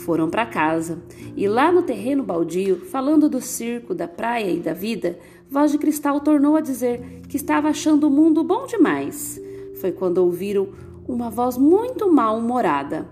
Foram 0.04 0.28
para 0.28 0.44
casa 0.44 0.98
e 1.34 1.48
lá 1.48 1.72
no 1.72 1.80
terreno 1.80 2.22
baldio, 2.22 2.84
falando 2.90 3.26
do 3.26 3.40
circo, 3.40 3.94
da 3.94 4.06
praia 4.06 4.50
e 4.50 4.60
da 4.60 4.74
vida, 4.74 5.18
Voz 5.50 5.72
de 5.72 5.78
Cristal 5.78 6.20
tornou 6.20 6.56
a 6.56 6.60
dizer 6.60 7.22
que 7.26 7.36
estava 7.36 7.68
achando 7.68 8.08
o 8.08 8.10
mundo 8.10 8.44
bom 8.44 8.66
demais. 8.66 9.40
Foi 9.80 9.92
quando 9.92 10.18
ouviram 10.18 10.68
uma 11.08 11.30
voz 11.30 11.56
muito 11.56 12.12
mal-humorada. 12.12 13.08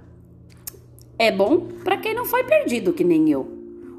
É 1.19 1.31
bom 1.31 1.69
para 1.83 1.97
quem 1.97 2.15
não 2.15 2.27
foi 2.27 2.45
perdido 2.45 2.93
que 2.93 3.05
nem 3.05 3.31
eu. 3.31 3.47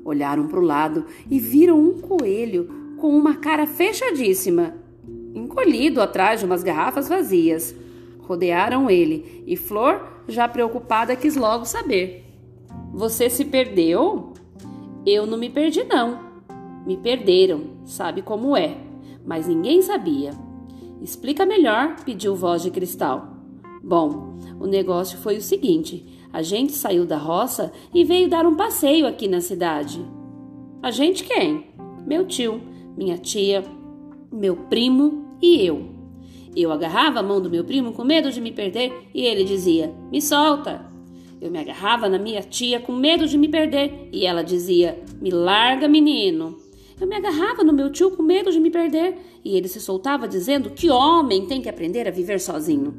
Olharam 0.06 0.48
para 0.48 0.60
o 0.60 0.64
lado 0.64 1.06
e 1.32 1.40
viram 1.40 1.80
um 1.80 2.00
coelho 2.00 2.70
com 2.98 3.10
uma 3.16 3.36
cara 3.36 3.66
fechadíssima, 3.66 4.76
encolhido 5.34 6.00
atrás 6.00 6.42
de 6.42 6.46
umas 6.46 6.62
garrafas 6.62 7.08
vazias. 7.08 7.74
Rodearam 8.20 8.88
ele 8.88 9.44
e 9.48 9.56
Flor, 9.56 10.00
já 10.28 10.48
preocupada, 10.48 11.16
quis 11.16 11.36
logo 11.36 11.66
saber: 11.66 12.33
Você 12.94 13.28
se 13.28 13.44
perdeu? 13.44 14.34
Eu 15.04 15.26
não 15.26 15.36
me 15.36 15.50
perdi, 15.50 15.84
não. 15.84 16.20
Me 16.86 16.96
perderam, 16.96 17.62
sabe 17.86 18.22
como 18.22 18.56
é, 18.56 18.78
mas 19.26 19.48
ninguém 19.48 19.82
sabia. 19.82 20.32
Explica 21.02 21.44
melhor, 21.44 21.96
pediu 22.06 22.36
voz 22.36 22.62
de 22.62 22.70
cristal. 22.70 23.34
Bom, 23.84 24.38
o 24.60 24.68
negócio 24.68 25.18
foi 25.18 25.38
o 25.38 25.42
seguinte: 25.42 26.06
a 26.32 26.44
gente 26.44 26.74
saiu 26.74 27.04
da 27.04 27.18
roça 27.18 27.74
e 27.92 28.04
veio 28.04 28.30
dar 28.30 28.46
um 28.46 28.56
passeio 28.56 29.08
aqui 29.08 29.28
na 29.28 29.42
cidade. 29.42 30.06
A 30.82 30.92
gente 30.92 31.24
quem? 31.24 31.72
Meu 32.06 32.28
tio, 32.28 32.62
minha 32.96 33.18
tia, 33.18 33.64
meu 34.32 34.56
primo 34.56 35.36
e 35.42 35.66
eu. 35.66 35.90
Eu 36.56 36.72
agarrava 36.72 37.22
a 37.22 37.24
mão 37.24 37.42
do 37.42 37.50
meu 37.50 37.64
primo 37.64 37.92
com 37.94 38.04
medo 38.04 38.32
de 38.32 38.40
me 38.40 38.52
perder 38.52 39.10
e 39.16 39.26
ele 39.26 39.44
dizia: 39.44 39.92
Me 40.12 40.22
solta. 40.22 40.93
Eu 41.44 41.52
me 41.52 41.60
agarrava 41.60 42.08
na 42.08 42.18
minha 42.18 42.42
tia 42.42 42.80
com 42.80 42.94
medo 42.94 43.28
de 43.28 43.38
me 43.38 43.50
perder 43.50 44.08
e 44.14 44.26
ela 44.26 44.42
dizia: 44.42 44.98
Me 45.22 45.30
larga, 45.30 45.90
menino. 45.90 46.58
Eu 46.98 47.06
me 47.06 47.18
agarrava 47.18 47.66
no 47.66 47.74
meu 47.74 47.92
tio 47.92 48.12
com 48.12 48.24
medo 48.24 48.50
de 48.50 48.62
me 48.62 48.70
perder 48.70 49.18
e 49.44 49.58
ele 49.58 49.68
se 49.68 49.82
soltava 49.82 50.26
dizendo 50.26 50.70
que 50.70 50.90
homem 50.90 51.46
tem 51.46 51.62
que 51.62 51.68
aprender 51.68 52.08
a 52.08 52.12
viver 52.12 52.40
sozinho. 52.40 52.96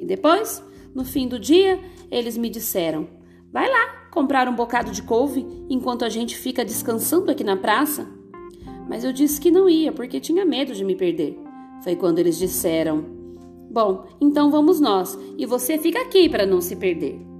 E 0.00 0.06
depois, 0.06 0.64
no 0.94 1.04
fim 1.04 1.28
do 1.28 1.38
dia, 1.38 1.78
eles 2.10 2.38
me 2.38 2.48
disseram: 2.48 3.06
Vai 3.52 3.68
lá 3.70 4.08
comprar 4.10 4.48
um 4.48 4.56
bocado 4.56 4.90
de 4.90 5.02
couve 5.02 5.46
enquanto 5.68 6.06
a 6.06 6.08
gente 6.08 6.38
fica 6.38 6.64
descansando 6.64 7.30
aqui 7.30 7.44
na 7.44 7.58
praça. 7.58 8.08
Mas 8.88 9.04
eu 9.04 9.12
disse 9.12 9.38
que 9.38 9.50
não 9.50 9.68
ia 9.68 9.92
porque 9.92 10.18
tinha 10.18 10.46
medo 10.46 10.72
de 10.72 10.82
me 10.86 10.96
perder. 10.96 11.38
Foi 11.82 11.94
quando 11.96 12.18
eles 12.18 12.38
disseram: 12.38 13.04
Bom, 13.70 14.06
então 14.22 14.50
vamos 14.50 14.80
nós 14.80 15.18
e 15.36 15.44
você 15.44 15.76
fica 15.76 16.00
aqui 16.00 16.30
para 16.30 16.46
não 16.46 16.62
se 16.62 16.76
perder. 16.76 17.33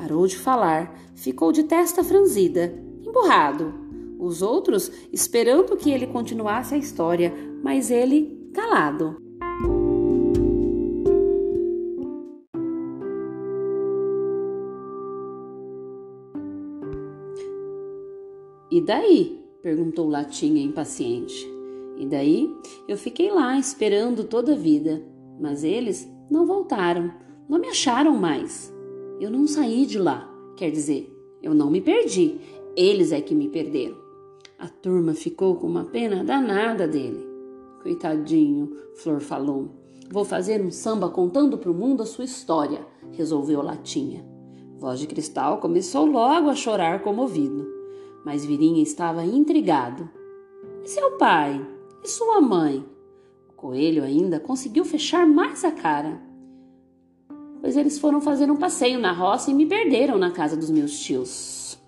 Parou 0.00 0.26
de 0.26 0.38
falar, 0.38 0.98
ficou 1.14 1.52
de 1.52 1.64
testa 1.64 2.02
franzida, 2.02 2.72
emburrado. 3.06 3.74
Os 4.18 4.40
outros 4.40 4.90
esperando 5.12 5.76
que 5.76 5.90
ele 5.90 6.06
continuasse 6.06 6.74
a 6.74 6.78
história, 6.78 7.34
mas 7.62 7.90
ele 7.90 8.50
calado. 8.54 9.18
E 18.70 18.80
daí? 18.80 19.38
perguntou 19.60 20.08
Latinha 20.08 20.62
impaciente. 20.62 21.46
E 21.98 22.06
daí 22.06 22.50
eu 22.88 22.96
fiquei 22.96 23.30
lá 23.30 23.58
esperando 23.58 24.24
toda 24.24 24.54
a 24.54 24.56
vida, 24.56 25.04
mas 25.38 25.62
eles 25.62 26.10
não 26.30 26.46
voltaram, 26.46 27.12
não 27.46 27.58
me 27.58 27.68
acharam 27.68 28.16
mais. 28.16 28.79
Eu 29.20 29.30
não 29.30 29.46
saí 29.46 29.84
de 29.84 29.98
lá, 29.98 30.26
quer 30.56 30.70
dizer, 30.70 31.14
eu 31.42 31.52
não 31.52 31.70
me 31.70 31.82
perdi, 31.82 32.40
eles 32.74 33.12
é 33.12 33.20
que 33.20 33.34
me 33.34 33.50
perderam. 33.50 33.98
A 34.58 34.66
turma 34.66 35.12
ficou 35.12 35.56
com 35.56 35.66
uma 35.66 35.84
pena 35.84 36.24
danada 36.24 36.88
dele. 36.88 37.28
Coitadinho, 37.82 38.74
Flor 38.94 39.20
falou. 39.20 39.68
Vou 40.10 40.24
fazer 40.24 40.62
um 40.62 40.70
samba 40.70 41.10
contando 41.10 41.58
para 41.58 41.70
o 41.70 41.74
mundo 41.74 42.02
a 42.02 42.06
sua 42.06 42.24
história, 42.24 42.86
resolveu 43.12 43.60
Latinha. 43.60 44.24
Voz 44.78 44.98
de 44.98 45.06
Cristal 45.06 45.58
começou 45.58 46.06
logo 46.06 46.48
a 46.48 46.54
chorar 46.54 47.02
comovido. 47.02 47.68
Mas 48.24 48.46
Virinha 48.46 48.82
estava 48.82 49.22
intrigado. 49.22 50.08
E 50.82 50.88
seu 50.88 51.18
pai? 51.18 51.60
E 52.02 52.08
sua 52.08 52.40
mãe? 52.40 52.82
O 53.50 53.52
coelho 53.52 54.02
ainda 54.02 54.40
conseguiu 54.40 54.82
fechar 54.82 55.26
mais 55.26 55.62
a 55.62 55.70
cara. 55.70 56.29
Pois 57.60 57.76
eles 57.76 57.98
foram 57.98 58.20
fazer 58.20 58.50
um 58.50 58.56
passeio 58.56 58.98
na 58.98 59.12
roça 59.12 59.50
e 59.50 59.54
me 59.54 59.66
perderam 59.66 60.16
na 60.16 60.30
casa 60.30 60.56
dos 60.56 60.70
meus 60.70 60.98
tios. 60.98 61.78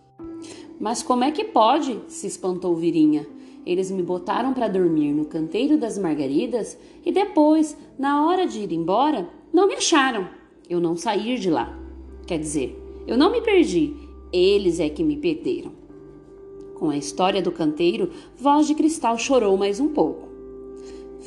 Mas 0.78 1.02
como 1.02 1.24
é 1.24 1.30
que 1.30 1.44
pode? 1.44 1.98
se 2.08 2.26
espantou 2.26 2.74
Virinha. 2.74 3.26
Eles 3.64 3.90
me 3.90 4.02
botaram 4.02 4.52
para 4.52 4.68
dormir 4.68 5.12
no 5.12 5.24
canteiro 5.24 5.78
das 5.78 5.96
margaridas 5.96 6.76
e 7.06 7.12
depois, 7.12 7.76
na 7.98 8.26
hora 8.26 8.46
de 8.46 8.58
ir 8.58 8.72
embora, 8.72 9.28
não 9.52 9.68
me 9.68 9.74
acharam. 9.74 10.28
Eu 10.68 10.80
não 10.80 10.96
saí 10.96 11.38
de 11.38 11.48
lá. 11.48 11.78
Quer 12.26 12.38
dizer, 12.38 12.76
eu 13.06 13.16
não 13.16 13.30
me 13.30 13.40
perdi, 13.40 13.94
eles 14.32 14.80
é 14.80 14.88
que 14.88 15.04
me 15.04 15.16
perderam. 15.16 15.72
Com 16.74 16.90
a 16.90 16.96
história 16.96 17.40
do 17.40 17.52
canteiro, 17.52 18.10
Voz 18.36 18.66
de 18.66 18.74
Cristal 18.74 19.16
chorou 19.16 19.56
mais 19.56 19.78
um 19.78 19.88
pouco. 19.88 20.31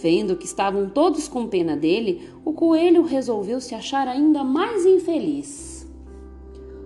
Vendo 0.02 0.36
que 0.36 0.46
estavam 0.46 0.90
todos 0.90 1.28
com 1.28 1.48
pena 1.48 1.76
dele, 1.76 2.30
o 2.44 2.52
coelho 2.52 3.04
resolveu 3.04 3.62
se 3.62 3.74
achar 3.74 4.08
ainda 4.08 4.44
mais 4.44 4.86
infeliz. 4.86 5.88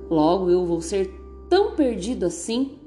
Logo 0.10 0.50
eu 0.50 0.66
vou 0.66 0.80
ser 0.80 1.12
tão 1.50 1.72
perdido 1.72 2.26
assim? 2.26 2.78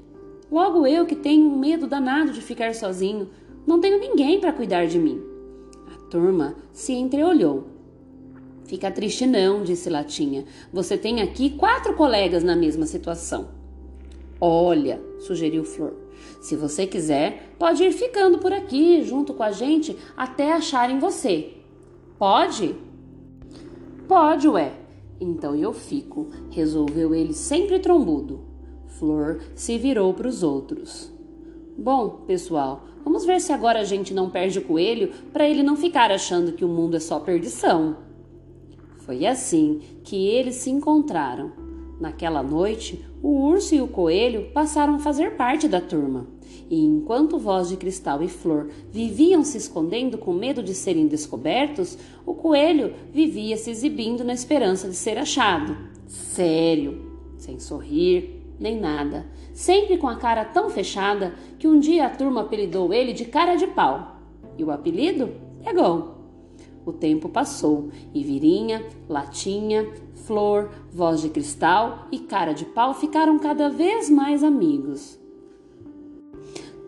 Logo 0.49 0.87
eu 0.87 1.05
que 1.05 1.15
tenho 1.15 1.45
um 1.45 1.59
medo 1.59 1.87
danado 1.87 2.31
de 2.31 2.41
ficar 2.41 2.73
sozinho, 2.73 3.29
não 3.67 3.81
tenho 3.81 3.99
ninguém 3.99 4.39
para 4.39 4.53
cuidar 4.53 4.85
de 4.85 4.97
mim. 4.97 5.21
A 5.93 6.09
turma 6.09 6.55
se 6.71 6.93
entreolhou. 6.93 7.65
Fica 8.63 8.89
triste 8.89 9.25
não, 9.25 9.61
disse 9.61 9.89
Latinha. 9.89 10.45
Você 10.71 10.97
tem 10.97 11.21
aqui 11.21 11.49
quatro 11.49 11.95
colegas 11.95 12.43
na 12.43 12.55
mesma 12.55 12.85
situação. 12.85 13.49
Olha, 14.39 15.01
sugeriu 15.19 15.63
Flor, 15.63 15.93
se 16.41 16.55
você 16.55 16.85
quiser, 16.85 17.55
pode 17.57 17.83
ir 17.83 17.91
ficando 17.91 18.37
por 18.37 18.51
aqui 18.51 19.03
junto 19.03 19.33
com 19.33 19.43
a 19.43 19.51
gente 19.51 19.97
até 20.15 20.51
acharem 20.51 20.99
você. 20.99 21.53
Pode? 22.17 22.75
Pode, 24.07 24.47
ué. 24.47 24.73
Então 25.19 25.55
eu 25.55 25.71
fico, 25.71 26.29
resolveu 26.51 27.15
ele 27.15 27.33
sempre 27.33 27.79
trombudo. 27.79 28.41
Flor 28.87 29.41
se 29.55 29.77
virou 29.77 30.13
para 30.13 30.27
os 30.27 30.43
outros. 30.43 31.11
Bom, 31.77 32.23
pessoal, 32.27 32.83
vamos 33.03 33.25
ver 33.25 33.41
se 33.41 33.51
agora 33.51 33.79
a 33.79 33.83
gente 33.83 34.13
não 34.13 34.29
perde 34.29 34.59
o 34.59 34.63
coelho 34.63 35.11
para 35.31 35.47
ele 35.47 35.63
não 35.63 35.75
ficar 35.75 36.11
achando 36.11 36.51
que 36.51 36.63
o 36.63 36.67
mundo 36.67 36.95
é 36.95 36.99
só 36.99 37.19
perdição. 37.19 37.97
Foi 38.97 39.25
assim 39.25 39.81
que 40.03 40.27
eles 40.27 40.55
se 40.55 40.69
encontraram. 40.69 41.51
Naquela 41.99 42.43
noite, 42.43 43.03
o 43.23 43.29
urso 43.29 43.73
e 43.73 43.81
o 43.81 43.87
coelho 43.87 44.51
passaram 44.53 44.95
a 44.95 44.99
fazer 44.99 45.37
parte 45.37 45.65
da 45.69 45.79
turma. 45.79 46.27
E 46.69 46.83
enquanto 46.83 47.39
Voz 47.39 47.69
de 47.69 47.77
Cristal 47.77 48.21
e 48.21 48.27
Flor 48.27 48.69
viviam 48.91 49.45
se 49.45 49.57
escondendo 49.57 50.17
com 50.17 50.33
medo 50.33 50.61
de 50.61 50.73
serem 50.73 51.07
descobertos, 51.07 51.97
o 52.25 52.33
coelho 52.33 52.93
vivia 53.13 53.55
se 53.55 53.71
exibindo 53.71 54.25
na 54.25 54.33
esperança 54.33 54.89
de 54.89 54.95
ser 54.95 55.17
achado. 55.17 55.77
Sério, 56.05 57.13
sem 57.37 57.59
sorrir, 57.59 58.41
nem 58.59 58.77
nada, 58.77 59.25
sempre 59.53 59.97
com 59.97 60.07
a 60.07 60.17
cara 60.17 60.43
tão 60.43 60.69
fechada 60.69 61.33
que 61.57 61.67
um 61.67 61.79
dia 61.79 62.05
a 62.05 62.09
turma 62.09 62.41
apelidou 62.41 62.93
ele 62.93 63.13
de 63.13 63.23
cara 63.23 63.55
de 63.55 63.67
pau. 63.67 64.17
E 64.57 64.63
o 64.65 64.71
apelido 64.71 65.31
pegou. 65.63 66.13
O 66.85 66.91
tempo 66.91 67.29
passou 67.29 67.89
e 68.13 68.21
Virinha, 68.21 68.85
Latinha, 69.07 69.87
Flor, 70.25 70.69
Voz 70.91 71.21
de 71.21 71.29
Cristal 71.29 72.07
e 72.11 72.19
Cara 72.19 72.53
de 72.53 72.65
Pau 72.65 72.93
ficaram 72.93 73.37
cada 73.39 73.69
vez 73.69 74.09
mais 74.09 74.43
amigos. 74.43 75.19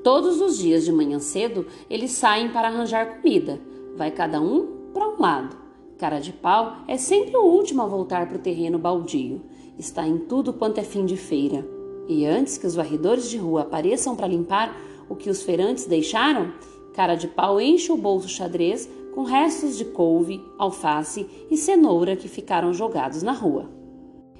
Todos 0.04 0.40
os 0.40 0.58
dias 0.58 0.86
de 0.86 0.92
manhã 0.92 1.20
cedo 1.20 1.66
eles 1.90 2.12
saem 2.12 2.50
para 2.50 2.68
arranjar 2.68 3.20
comida. 3.20 3.60
Vai 3.96 4.12
cada 4.12 4.40
um 4.40 4.68
para 4.94 5.08
um 5.08 5.22
lado. 5.22 5.56
Cara 5.98 6.20
de 6.20 6.32
Pau 6.32 6.78
é 6.88 6.98
sempre 6.98 7.36
o 7.36 7.44
último 7.44 7.82
a 7.82 7.88
voltar 7.88 8.28
para 8.28 8.38
o 8.38 8.42
terreno 8.42 8.78
baldio. 8.78 9.42
Está 9.78 10.08
em 10.08 10.18
tudo 10.18 10.54
quanto 10.54 10.80
é 10.80 10.84
fim 10.84 11.06
de 11.06 11.18
feira. 11.18 11.68
E 12.08 12.26
antes 12.26 12.58
que 12.58 12.68
os 12.68 12.76
varredores 12.76 13.30
de 13.30 13.38
rua 13.38 13.62
apareçam 13.62 14.16
para 14.16 14.28
limpar 14.28 14.76
o 15.10 15.16
que 15.16 15.30
os 15.30 15.42
feirantes 15.42 15.86
deixaram, 15.86 16.54
Cara 16.94 17.16
de 17.16 17.28
Pau 17.28 17.60
enche 17.60 17.92
o 17.92 17.98
bolso 17.98 18.30
xadrez 18.30 18.90
com 19.16 19.24
restos 19.24 19.78
de 19.78 19.86
couve, 19.86 20.44
alface 20.60 21.26
e 21.50 21.56
cenoura 21.56 22.18
que 22.18 22.28
ficaram 22.28 22.74
jogados 22.74 23.24
na 23.24 23.32
rua. 23.32 23.72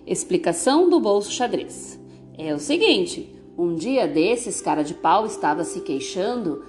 Explicação 0.06 0.90
do 0.90 1.00
bolso 1.00 1.32
xadrez. 1.32 1.98
É 2.38 2.54
o 2.54 2.60
seguinte: 2.60 3.34
um 3.58 3.74
dia 3.74 4.06
desses, 4.06 4.60
cara 4.60 4.84
de 4.84 4.94
pau 4.94 5.26
estava 5.26 5.64
se 5.64 5.80
queixando. 5.80 6.62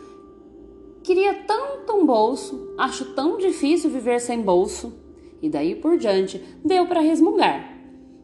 Queria 1.03 1.35
tanto 1.35 1.93
um 1.93 2.07
bolso, 2.07 2.75
acho 2.79 3.07
tão 3.07 3.39
difícil 3.39 3.91
viver 3.91 4.21
sem 4.21 4.41
bolso. 4.41 4.95
E 5.43 5.51
daí 5.51 5.75
por 5.75 5.99
diante, 5.99 6.43
deu 6.65 6.87
para 6.87 7.01
resmungar. 7.01 7.77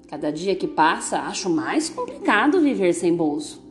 Cada 0.08 0.30
dia 0.30 0.54
que 0.54 0.68
passa, 0.68 1.20
acho 1.20 1.50
mais 1.50 1.90
complicado 1.90 2.60
viver 2.60 2.92
sem 2.92 3.14
bolso. 3.14 3.61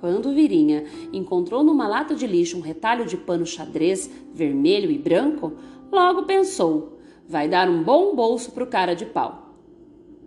Quando 0.00 0.32
Virinha 0.32 0.84
encontrou 1.12 1.64
numa 1.64 1.88
lata 1.88 2.14
de 2.14 2.26
lixo 2.26 2.56
um 2.56 2.60
retalho 2.60 3.04
de 3.04 3.16
pano 3.16 3.44
xadrez 3.44 4.10
vermelho 4.32 4.90
e 4.90 4.98
branco, 4.98 5.54
logo 5.90 6.22
pensou: 6.22 6.98
vai 7.28 7.48
dar 7.48 7.68
um 7.68 7.82
bom 7.82 8.14
bolso 8.14 8.52
pro 8.52 8.66
cara 8.66 8.94
de 8.94 9.06
pau. 9.06 9.54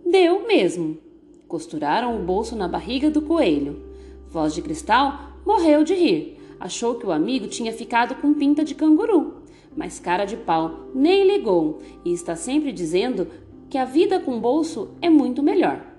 Deu 0.04 0.46
mesmo. 0.46 0.98
Costuraram 1.48 2.16
o 2.16 2.24
bolso 2.24 2.54
na 2.54 2.68
barriga 2.68 3.10
do 3.10 3.22
coelho. 3.22 3.82
Voz 4.28 4.54
de 4.54 4.62
Cristal 4.62 5.32
morreu 5.44 5.84
de 5.84 5.94
rir. 5.94 6.38
Achou 6.58 6.94
que 6.94 7.06
o 7.06 7.12
amigo 7.12 7.46
tinha 7.46 7.72
ficado 7.72 8.14
com 8.16 8.34
pinta 8.34 8.64
de 8.64 8.74
canguru. 8.74 9.42
Mas 9.76 9.98
cara 9.98 10.24
de 10.24 10.36
pau 10.36 10.90
nem 10.94 11.26
ligou 11.26 11.80
e 12.04 12.12
está 12.12 12.36
sempre 12.36 12.72
dizendo 12.72 13.26
que 13.68 13.78
a 13.78 13.84
vida 13.84 14.20
com 14.20 14.38
bolso 14.38 14.90
é 15.00 15.08
muito 15.08 15.42
melhor. 15.42 15.91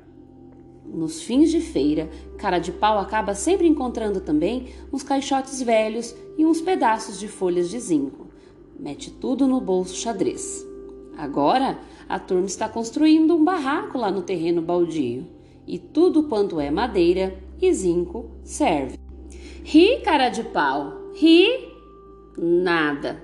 Nos 0.85 1.21
fins 1.23 1.49
de 1.49 1.59
feira, 1.59 2.09
cara 2.37 2.59
de 2.59 2.71
pau 2.71 2.99
acaba 2.99 3.33
sempre 3.33 3.67
encontrando 3.67 4.19
também 4.19 4.67
uns 4.91 5.03
caixotes 5.03 5.61
velhos 5.61 6.15
e 6.37 6.45
uns 6.45 6.61
pedaços 6.61 7.19
de 7.19 7.27
folhas 7.27 7.69
de 7.69 7.79
zinco. 7.79 8.27
Mete 8.79 9.11
tudo 9.11 9.47
no 9.47 9.61
bolso 9.61 9.95
xadrez. 9.95 10.65
Agora, 11.17 11.79
a 12.09 12.19
turma 12.19 12.45
está 12.45 12.67
construindo 12.67 13.35
um 13.35 13.43
barraco 13.43 13.97
lá 13.97 14.11
no 14.11 14.21
terreno 14.21 14.61
baldio. 14.61 15.25
E 15.65 15.79
tudo 15.79 16.23
quanto 16.23 16.59
é 16.59 16.69
madeira 16.69 17.37
e 17.61 17.73
zinco 17.73 18.29
serve. 18.43 18.99
Ri, 19.63 20.01
cara 20.03 20.29
de 20.29 20.43
pau, 20.43 21.11
ri. 21.15 21.47
Nada. 22.37 23.23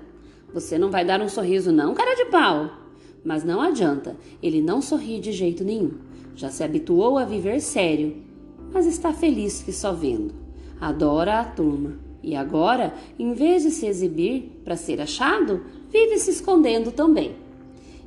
Você 0.54 0.78
não 0.78 0.90
vai 0.90 1.04
dar 1.04 1.20
um 1.20 1.28
sorriso, 1.28 1.70
não, 1.70 1.94
cara 1.94 2.14
de 2.14 2.30
pau? 2.30 2.70
Mas 3.24 3.44
não 3.44 3.60
adianta, 3.60 4.16
ele 4.42 4.62
não 4.62 4.80
sorri 4.80 5.20
de 5.20 5.32
jeito 5.32 5.62
nenhum. 5.62 5.92
Já 6.40 6.48
se 6.48 6.64
habituou 6.64 7.18
a 7.18 7.26
viver 7.26 7.60
sério, 7.60 8.16
mas 8.72 8.86
está 8.86 9.12
feliz 9.12 9.62
que 9.62 9.70
só 9.72 9.92
vendo. 9.92 10.32
Adora 10.80 11.38
a 11.38 11.44
turma. 11.44 11.98
E 12.22 12.34
agora, 12.34 12.94
em 13.18 13.34
vez 13.34 13.62
de 13.62 13.70
se 13.70 13.84
exibir 13.84 14.58
para 14.64 14.74
ser 14.74 15.02
achado, 15.02 15.60
vive 15.90 16.16
se 16.16 16.30
escondendo 16.30 16.92
também. 16.92 17.36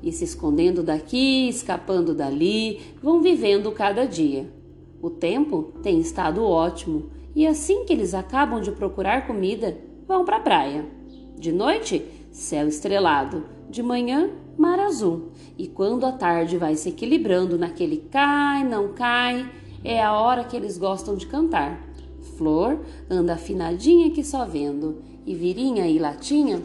E 0.02 0.12
se 0.12 0.24
escondendo 0.24 0.82
daqui, 0.82 1.48
escapando 1.48 2.16
dali, 2.16 2.82
vão 3.04 3.22
vivendo 3.22 3.72
cada 3.72 4.04
dia. 4.04 4.52
O 5.00 5.12
tempo 5.12 5.72
tem 5.84 6.00
estado 6.00 6.44
ótimo 6.44 7.12
e 7.36 7.46
assim 7.46 7.86
que 7.86 7.94
eles 7.94 8.16
acabam 8.16 8.60
de 8.60 8.72
procurar 8.72 9.28
comida, 9.28 9.78
vão 10.08 10.26
para 10.26 10.38
a 10.38 10.40
praia. 10.40 10.88
De 11.38 11.52
noite, 11.52 12.04
céu 12.32 12.68
estrelado. 12.68 13.44
De 13.70 13.84
manhã, 13.84 14.32
mar 14.58 14.80
azul. 14.80 15.32
E 15.58 15.68
quando 15.68 16.06
a 16.06 16.12
tarde 16.12 16.58
vai 16.58 16.76
se 16.76 16.90
equilibrando 16.90 17.58
naquele 17.58 17.98
cai, 18.12 18.64
não 18.64 18.94
cai, 18.94 19.50
é 19.84 20.02
a 20.02 20.14
hora 20.14 20.44
que 20.44 20.56
eles 20.56 20.78
gostam 20.78 21.16
de 21.16 21.28
cantar. 21.28 21.82
Flor 22.38 22.80
anda 23.10 23.34
afinadinha 23.34 24.10
que 24.12 24.24
só 24.24 24.46
vendo, 24.46 25.02
e 25.26 25.36
Virinha 25.36 25.88
e 25.88 26.00
Latinha 26.00 26.62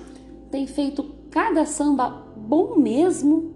tem 0.51 0.67
feito 0.67 1.05
cada 1.31 1.65
samba 1.67 2.27
bom 2.37 2.77
mesmo. 2.77 3.55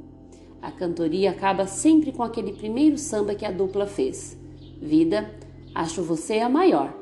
A 0.61 0.71
cantoria 0.71 1.31
acaba 1.31 1.67
sempre 1.67 2.13
com 2.13 2.23
aquele 2.23 2.53
primeiro 2.53 2.99
samba 2.99 3.35
que 3.35 3.45
a 3.45 3.51
dupla 3.51 3.87
fez. 3.87 4.39
Vida, 4.81 5.29
acho 5.75 6.03
você 6.03 6.39
a 6.39 6.49
maior. 6.49 6.95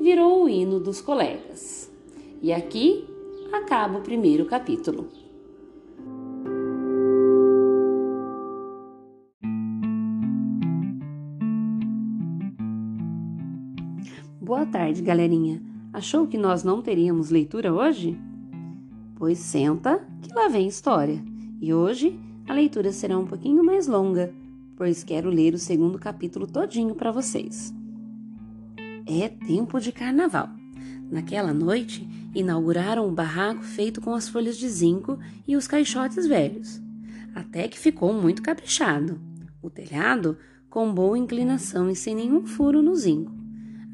Virou 0.00 0.44
o 0.44 0.48
hino 0.48 0.78
dos 0.78 1.00
colegas. 1.00 1.90
E 2.40 2.52
aqui 2.52 3.06
acaba 3.52 3.98
o 3.98 4.02
primeiro 4.02 4.46
capítulo. 4.46 5.08
Boa 14.46 14.64
tarde, 14.64 15.02
galerinha. 15.02 15.60
Achou 15.92 16.24
que 16.24 16.38
nós 16.38 16.62
não 16.62 16.80
teríamos 16.80 17.30
leitura 17.30 17.74
hoje? 17.74 18.16
Pois 19.16 19.38
senta, 19.38 20.06
que 20.22 20.32
lá 20.32 20.46
vem 20.46 20.68
história. 20.68 21.20
E 21.60 21.74
hoje 21.74 22.16
a 22.46 22.52
leitura 22.52 22.92
será 22.92 23.18
um 23.18 23.26
pouquinho 23.26 23.64
mais 23.64 23.88
longa, 23.88 24.32
pois 24.76 25.02
quero 25.02 25.30
ler 25.30 25.52
o 25.52 25.58
segundo 25.58 25.98
capítulo 25.98 26.46
todinho 26.46 26.94
para 26.94 27.10
vocês. 27.10 27.74
É 29.04 29.28
tempo 29.28 29.80
de 29.80 29.90
carnaval. 29.90 30.48
Naquela 31.10 31.52
noite, 31.52 32.08
inauguraram 32.32 33.08
o 33.08 33.10
barraco 33.10 33.64
feito 33.64 34.00
com 34.00 34.14
as 34.14 34.28
folhas 34.28 34.56
de 34.56 34.68
zinco 34.68 35.18
e 35.44 35.56
os 35.56 35.66
caixotes 35.66 36.24
velhos. 36.24 36.80
Até 37.34 37.66
que 37.66 37.80
ficou 37.80 38.12
muito 38.12 38.42
caprichado. 38.42 39.20
O 39.60 39.68
telhado 39.68 40.38
com 40.70 40.94
boa 40.94 41.18
inclinação 41.18 41.90
e 41.90 41.96
sem 41.96 42.14
nenhum 42.14 42.46
furo 42.46 42.80
no 42.80 42.94
zinco. 42.94 43.45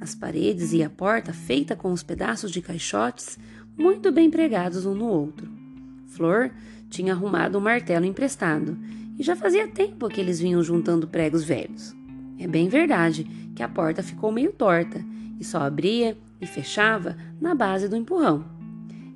As 0.02 0.16
paredes 0.16 0.72
e 0.72 0.82
a 0.82 0.90
porta 0.90 1.32
feita 1.32 1.76
com 1.76 1.92
os 1.92 2.02
pedaços 2.02 2.50
de 2.50 2.60
caixotes 2.60 3.38
muito 3.78 4.10
bem 4.10 4.28
pregados 4.28 4.84
um 4.84 4.96
no 4.96 5.06
outro. 5.06 5.48
Flor 6.08 6.50
tinha 6.90 7.12
arrumado 7.12 7.56
um 7.56 7.60
martelo 7.60 8.04
emprestado 8.04 8.76
e 9.16 9.22
já 9.22 9.36
fazia 9.36 9.68
tempo 9.68 10.08
que 10.08 10.20
eles 10.20 10.40
vinham 10.40 10.60
juntando 10.60 11.06
pregos 11.06 11.44
velhos. 11.44 11.94
É 12.36 12.48
bem 12.48 12.68
verdade 12.68 13.22
que 13.54 13.62
a 13.62 13.68
porta 13.68 14.02
ficou 14.02 14.32
meio 14.32 14.50
torta 14.50 15.04
e 15.38 15.44
só 15.44 15.58
abria 15.60 16.18
e 16.40 16.46
fechava 16.46 17.16
na 17.40 17.54
base 17.54 17.88
do 17.88 17.94
empurrão. 17.94 18.44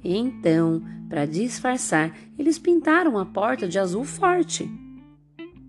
Então, 0.05 0.81
para 1.09 1.27
disfarçar, 1.27 2.17
eles 2.39 2.61
pintaram 2.61 3.19
a 3.19 3.27
porta 3.27 3.67
de 3.67 3.77
azul 3.77 4.05
forte. 4.05 4.71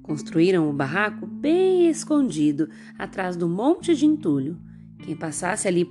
Construíram 0.04 0.70
o 0.70 0.74
barraco 0.74 1.26
bem 1.26 1.90
escondido 1.90 2.70
atrás 3.00 3.36
do 3.36 3.50
monte 3.50 3.96
de 3.96 4.06
entulho 4.06 4.67
quem 5.04 5.16
passasse 5.16 5.68
ali 5.68 5.90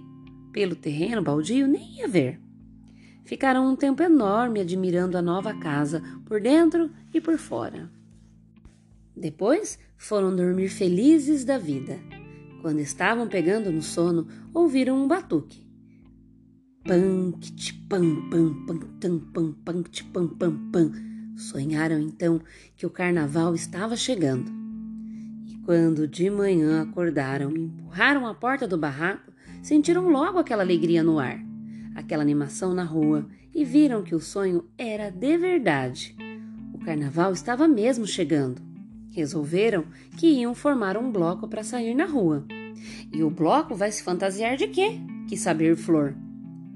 pelo 0.52 0.74
terreno 0.74 1.22
baldio 1.22 1.66
nem 1.66 1.98
ia 1.98 2.08
ver. 2.08 2.40
Ficaram 3.24 3.68
um 3.68 3.76
tempo 3.76 4.02
enorme 4.02 4.60
admirando 4.60 5.18
a 5.18 5.22
nova 5.22 5.52
casa, 5.54 6.02
por 6.24 6.40
dentro 6.40 6.90
e 7.12 7.20
por 7.20 7.36
fora. 7.36 7.90
Depois 9.16 9.78
foram 9.96 10.34
dormir 10.34 10.68
felizes 10.68 11.44
da 11.44 11.58
vida. 11.58 11.98
Quando 12.62 12.80
estavam 12.80 13.26
pegando 13.28 13.72
no 13.72 13.82
sono, 13.82 14.28
ouviram 14.54 15.02
um 15.02 15.08
batuque. 15.08 15.66
Sonharam 21.36 21.98
então 21.98 22.40
que 22.76 22.86
o 22.86 22.90
carnaval 22.90 23.54
estava 23.54 23.96
chegando. 23.96 24.65
Quando 25.66 26.06
de 26.06 26.30
manhã 26.30 26.82
acordaram 26.82 27.50
e 27.50 27.58
empurraram 27.58 28.24
a 28.24 28.32
porta 28.32 28.68
do 28.68 28.78
barraco, 28.78 29.32
sentiram 29.60 30.08
logo 30.08 30.38
aquela 30.38 30.62
alegria 30.62 31.02
no 31.02 31.18
ar, 31.18 31.40
aquela 31.92 32.22
animação 32.22 32.72
na 32.72 32.84
rua 32.84 33.26
e 33.52 33.64
viram 33.64 34.04
que 34.04 34.14
o 34.14 34.20
sonho 34.20 34.64
era 34.78 35.10
de 35.10 35.36
verdade. 35.36 36.14
O 36.72 36.78
carnaval 36.78 37.32
estava 37.32 37.66
mesmo 37.66 38.06
chegando. 38.06 38.62
Resolveram 39.10 39.86
que 40.16 40.28
iam 40.28 40.54
formar 40.54 40.96
um 40.96 41.10
bloco 41.10 41.48
para 41.48 41.64
sair 41.64 41.94
na 41.96 42.06
rua. 42.06 42.46
E 43.12 43.24
o 43.24 43.28
bloco 43.28 43.74
vai 43.74 43.90
se 43.90 44.04
fantasiar 44.04 44.56
de 44.56 44.68
quê? 44.68 45.00
Quis 45.28 45.40
saber 45.40 45.74
Flor. 45.74 46.14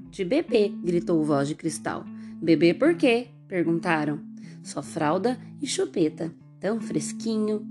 De 0.09 0.25
bebê, 0.25 0.67
gritou 0.83 1.23
voz 1.23 1.47
de 1.47 1.55
cristal. 1.55 2.03
Bebê 2.41 2.73
por 2.73 2.93
quê? 2.95 3.29
perguntaram. 3.47 4.19
Só 4.61 4.83
fralda 4.83 5.39
e 5.61 5.65
chupeta, 5.65 6.29
tão 6.59 6.81
fresquinho, 6.81 7.65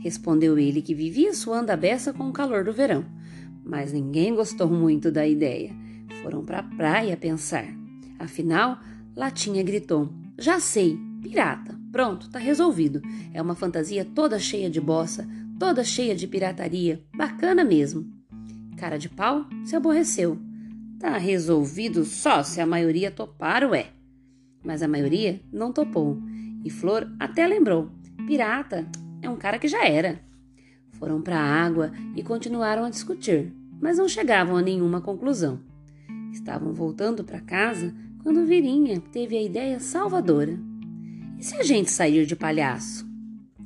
respondeu 0.00 0.58
ele, 0.58 0.82
que 0.82 0.94
vivia 0.94 1.32
suando 1.32 1.70
a 1.70 1.76
beça 1.76 2.12
com 2.12 2.28
o 2.28 2.32
calor 2.32 2.64
do 2.64 2.72
verão. 2.72 3.04
Mas 3.64 3.92
ninguém 3.92 4.34
gostou 4.34 4.68
muito 4.68 5.12
da 5.12 5.26
ideia. 5.26 5.72
Foram 6.22 6.44
para 6.44 6.58
a 6.58 6.62
praia 6.62 7.16
pensar. 7.16 7.66
Afinal, 8.18 8.80
Latinha 9.14 9.62
gritou: 9.62 10.12
Já 10.36 10.58
sei, 10.58 10.98
pirata. 11.22 11.78
Pronto, 11.92 12.30
tá 12.30 12.38
resolvido. 12.38 13.00
É 13.32 13.42
uma 13.42 13.54
fantasia 13.54 14.04
toda 14.04 14.38
cheia 14.38 14.70
de 14.70 14.80
bossa, 14.80 15.28
toda 15.58 15.84
cheia 15.84 16.14
de 16.14 16.26
pirataria. 16.26 17.02
Bacana 17.14 17.64
mesmo. 17.64 18.06
Cara 18.76 18.96
de 18.96 19.08
pau 19.08 19.46
se 19.64 19.76
aborreceu. 19.76 20.38
Tá 20.98 21.16
resolvido 21.18 22.04
só 22.04 22.42
se 22.42 22.60
a 22.60 22.66
maioria 22.66 23.10
topar, 23.10 23.64
ué. 23.70 23.88
Mas 24.62 24.82
a 24.82 24.88
maioria 24.88 25.40
não 25.52 25.72
topou. 25.72 26.18
E 26.64 26.70
Flor 26.70 27.10
até 27.18 27.46
lembrou: 27.46 27.90
pirata 28.26 28.86
é 29.22 29.28
um 29.28 29.36
cara 29.36 29.58
que 29.58 29.68
já 29.68 29.84
era. 29.86 30.20
Foram 30.92 31.20
para 31.20 31.38
a 31.38 31.64
água 31.64 31.92
e 32.14 32.22
continuaram 32.22 32.84
a 32.84 32.90
discutir, 32.90 33.52
mas 33.80 33.98
não 33.98 34.08
chegavam 34.08 34.56
a 34.56 34.62
nenhuma 34.62 35.00
conclusão. 35.00 35.60
Estavam 36.32 36.72
voltando 36.72 37.24
para 37.24 37.40
casa 37.40 37.94
quando 38.22 38.46
Virinha 38.46 39.00
teve 39.00 39.36
a 39.36 39.42
ideia 39.42 39.80
salvadora. 39.80 40.58
E 41.38 41.44
se 41.44 41.56
a 41.56 41.62
gente 41.62 41.90
sair 41.90 42.26
de 42.26 42.36
palhaço? 42.36 43.08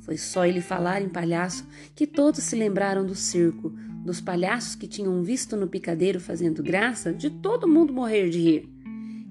Foi 0.01 0.17
só 0.17 0.45
ele 0.45 0.61
falar 0.61 1.01
em 1.01 1.09
palhaço 1.09 1.67
que 1.93 2.07
todos 2.07 2.43
se 2.43 2.55
lembraram 2.55 3.05
do 3.05 3.15
circo, 3.15 3.73
dos 4.05 4.21
palhaços 4.21 4.75
que 4.75 4.87
tinham 4.87 5.23
visto 5.23 5.57
no 5.57 5.67
picadeiro 5.67 6.19
fazendo 6.19 6.61
graça 6.61 7.11
de 7.11 7.29
todo 7.29 7.67
mundo 7.67 7.91
morrer 7.91 8.29
de 8.29 8.39
rir. 8.39 8.69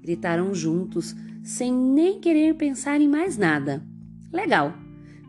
Gritaram 0.03 0.53
juntos, 0.53 1.15
sem 1.43 1.73
nem 1.73 2.21
querer 2.21 2.55
pensar 2.57 3.01
em 3.01 3.09
mais 3.09 3.39
nada. 3.39 3.83
Legal! 4.33 4.84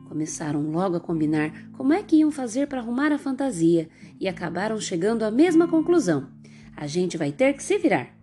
Começaram 0.05 0.61
logo 0.71 0.95
a 0.95 0.99
combinar 0.99 1.51
como 1.73 1.91
é 1.91 2.01
que 2.01 2.17
iam 2.17 2.31
fazer 2.31 2.67
para 2.67 2.79
arrumar 2.79 3.11
a 3.11 3.17
fantasia 3.17 3.89
e 4.19 4.27
acabaram 4.27 4.79
chegando 4.79 5.23
à 5.23 5.31
mesma 5.31 5.67
conclusão. 5.67 6.29
A 6.75 6.87
gente 6.87 7.17
vai 7.17 7.31
ter 7.31 7.53
que 7.53 7.63
se 7.63 7.77
virar. 7.77 8.15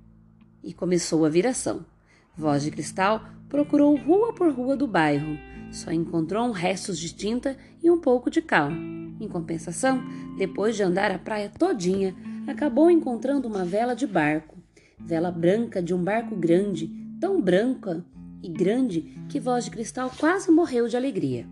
E 0.62 0.73
começou 0.73 1.25
a 1.25 1.29
viração. 1.29 1.85
Voz 2.37 2.62
de 2.62 2.71
Cristal 2.71 3.25
procurou 3.49 3.97
rua 3.97 4.33
por 4.33 4.51
rua 4.53 4.77
do 4.77 4.87
bairro. 4.87 5.37
Só 5.71 5.90
encontrou 5.90 6.51
restos 6.51 6.99
de 6.99 7.12
tinta 7.12 7.57
e 7.83 7.90
um 7.90 7.99
pouco 7.99 8.31
de 8.31 8.40
cal. 8.40 8.71
Em 9.21 9.29
compensação, 9.29 10.03
depois 10.38 10.77
de 10.77 10.83
andar 10.83 11.11
a 11.11 11.18
praia 11.18 11.51
todinha, 11.51 12.14
acabou 12.47 12.90
encontrando 12.90 13.49
uma 13.49 13.64
vela 13.64 13.95
de 13.95 14.07
barco. 14.07 14.57
Vela 14.99 15.31
branca 15.31 15.83
de 15.83 15.92
um 15.92 16.03
barco 16.03 16.37
grande, 16.37 16.90
tão 17.21 17.40
branca 17.40 18.05
e 18.42 18.49
grande 18.49 19.03
que 19.29 19.40
Voz 19.40 19.64
de 19.64 19.71
Cristal 19.71 20.11
quase 20.18 20.51
morreu 20.51 20.88
de 20.88 20.97
alegria. 20.97 21.47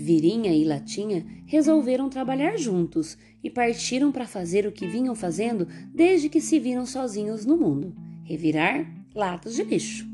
Virinha 0.00 0.54
e 0.54 0.64
Latinha 0.64 1.26
resolveram 1.46 2.08
trabalhar 2.08 2.56
juntos 2.56 3.18
e 3.44 3.50
partiram 3.50 4.10
para 4.10 4.26
fazer 4.26 4.66
o 4.66 4.72
que 4.72 4.86
vinham 4.86 5.14
fazendo 5.14 5.68
desde 5.94 6.28
que 6.28 6.40
se 6.40 6.58
viram 6.58 6.86
sozinhos 6.86 7.44
no 7.44 7.56
mundo: 7.56 7.94
revirar 8.24 8.90
latas 9.14 9.54
de 9.54 9.62
lixo. 9.62 10.08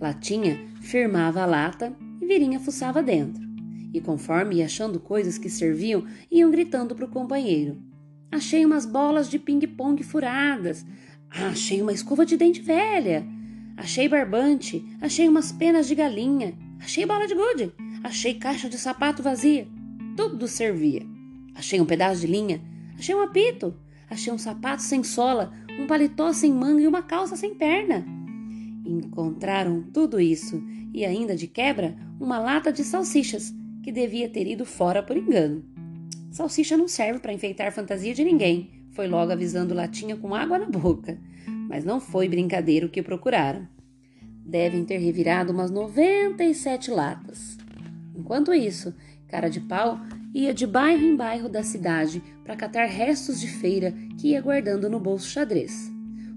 Latinha 0.00 0.58
firmava 0.80 1.42
a 1.42 1.46
lata 1.46 1.96
e 2.20 2.26
Virinha 2.26 2.58
fuçava 2.58 3.02
dentro. 3.02 3.48
E 3.92 4.00
conforme 4.00 4.56
ia 4.56 4.64
achando 4.64 4.98
coisas 4.98 5.38
que 5.38 5.48
serviam, 5.48 6.04
iam 6.30 6.50
gritando 6.50 6.94
para 6.94 7.04
o 7.04 7.10
companheiro: 7.10 7.78
Achei 8.32 8.64
umas 8.64 8.84
bolas 8.84 9.30
de 9.30 9.38
ping-pong 9.38 10.02
furadas. 10.02 10.84
Achei 11.30 11.80
uma 11.80 11.92
escova 11.92 12.26
de 12.26 12.36
dente 12.36 12.60
velha. 12.60 13.24
Achei 13.76 14.08
barbante. 14.08 14.84
Achei 15.00 15.28
umas 15.28 15.52
penas 15.52 15.86
de 15.86 15.94
galinha. 15.94 16.52
Achei 16.80 17.06
bala 17.06 17.26
de 17.26 17.34
gude. 17.34 17.72
Achei 18.02 18.34
caixa 18.34 18.68
de 18.68 18.78
sapato 18.78 19.22
vazia. 19.22 19.68
Tudo 20.16 20.48
servia. 20.48 21.06
Achei 21.54 21.80
um 21.80 21.86
pedaço 21.86 22.22
de 22.22 22.26
linha. 22.26 22.60
Achei 22.98 23.14
um 23.14 23.22
apito. 23.22 23.74
Achei 24.08 24.32
um 24.32 24.38
sapato 24.38 24.82
sem 24.82 25.04
sola, 25.04 25.52
um 25.78 25.86
paletó 25.86 26.32
sem 26.32 26.52
manga 26.52 26.82
e 26.82 26.86
uma 26.86 27.02
calça 27.02 27.36
sem 27.36 27.54
perna. 27.54 28.04
Encontraram 28.84 29.82
tudo 29.92 30.18
isso 30.18 30.62
e 30.92 31.04
ainda 31.04 31.36
de 31.36 31.46
quebra 31.46 31.96
uma 32.18 32.38
lata 32.38 32.72
de 32.72 32.82
salsichas 32.82 33.54
que 33.82 33.92
devia 33.92 34.28
ter 34.28 34.46
ido 34.46 34.64
fora 34.64 35.02
por 35.02 35.16
engano. 35.16 35.64
Salsicha 36.30 36.76
não 36.76 36.88
serve 36.88 37.20
para 37.20 37.32
enfeitar 37.32 37.72
fantasia 37.72 38.14
de 38.14 38.24
ninguém, 38.24 38.70
foi 38.92 39.06
logo 39.06 39.30
avisando 39.32 39.74
Latinha 39.74 40.16
com 40.16 40.34
água 40.34 40.58
na 40.58 40.66
boca. 40.66 41.18
Mas 41.68 41.84
não 41.84 42.00
foi 42.00 42.28
brincadeira 42.28 42.86
o 42.86 42.90
que 42.90 43.02
procuraram. 43.02 43.68
Devem 44.44 44.84
ter 44.84 44.98
revirado 44.98 45.52
umas 45.52 45.70
97 45.70 46.90
latas. 46.90 47.59
Enquanto 48.20 48.52
isso, 48.52 48.94
cara 49.28 49.48
de 49.48 49.60
pau 49.60 49.98
ia 50.34 50.52
de 50.52 50.66
bairro 50.66 51.02
em 51.02 51.16
bairro 51.16 51.48
da 51.48 51.62
cidade 51.62 52.22
para 52.44 52.54
catar 52.54 52.84
restos 52.84 53.40
de 53.40 53.48
feira 53.48 53.94
que 54.18 54.28
ia 54.28 54.42
guardando 54.42 54.90
no 54.90 55.00
bolso 55.00 55.26
xadrez. 55.26 55.90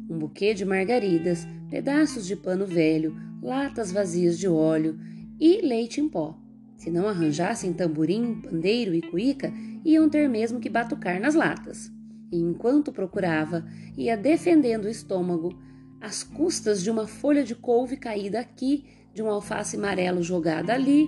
Um 0.09 0.17
buquê 0.17 0.53
de 0.53 0.63
margaridas, 0.63 1.45
pedaços 1.69 2.25
de 2.25 2.37
pano 2.37 2.65
velho, 2.65 3.15
latas 3.41 3.91
vazias 3.91 4.39
de 4.39 4.47
óleo 4.47 4.97
e 5.37 5.61
leite 5.61 5.99
em 5.99 6.07
pó. 6.07 6.39
Se 6.77 6.89
não 6.89 7.07
arranjassem 7.07 7.73
tamborim, 7.73 8.35
pandeiro 8.41 8.95
e 8.95 9.01
cuíca, 9.01 9.51
iam 9.83 10.09
ter 10.09 10.29
mesmo 10.29 10.61
que 10.61 10.69
batucar 10.69 11.19
nas 11.19 11.35
latas. 11.35 11.91
E 12.31 12.37
enquanto 12.37 12.93
procurava, 12.93 13.65
ia 13.97 14.15
defendendo 14.15 14.85
o 14.85 14.89
estômago, 14.89 15.53
às 15.99 16.23
custas 16.23 16.81
de 16.81 16.89
uma 16.89 17.07
folha 17.07 17.43
de 17.43 17.55
couve 17.55 17.97
caída 17.97 18.39
aqui, 18.39 18.85
de 19.13 19.21
um 19.21 19.29
alface 19.29 19.77
amarelo 19.77 20.23
jogada 20.23 20.73
ali, 20.73 21.07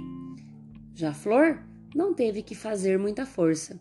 já 0.95 1.13
Flor 1.13 1.59
não 1.93 2.13
teve 2.13 2.41
que 2.41 2.55
fazer 2.55 2.97
muita 2.97 3.25
força. 3.25 3.77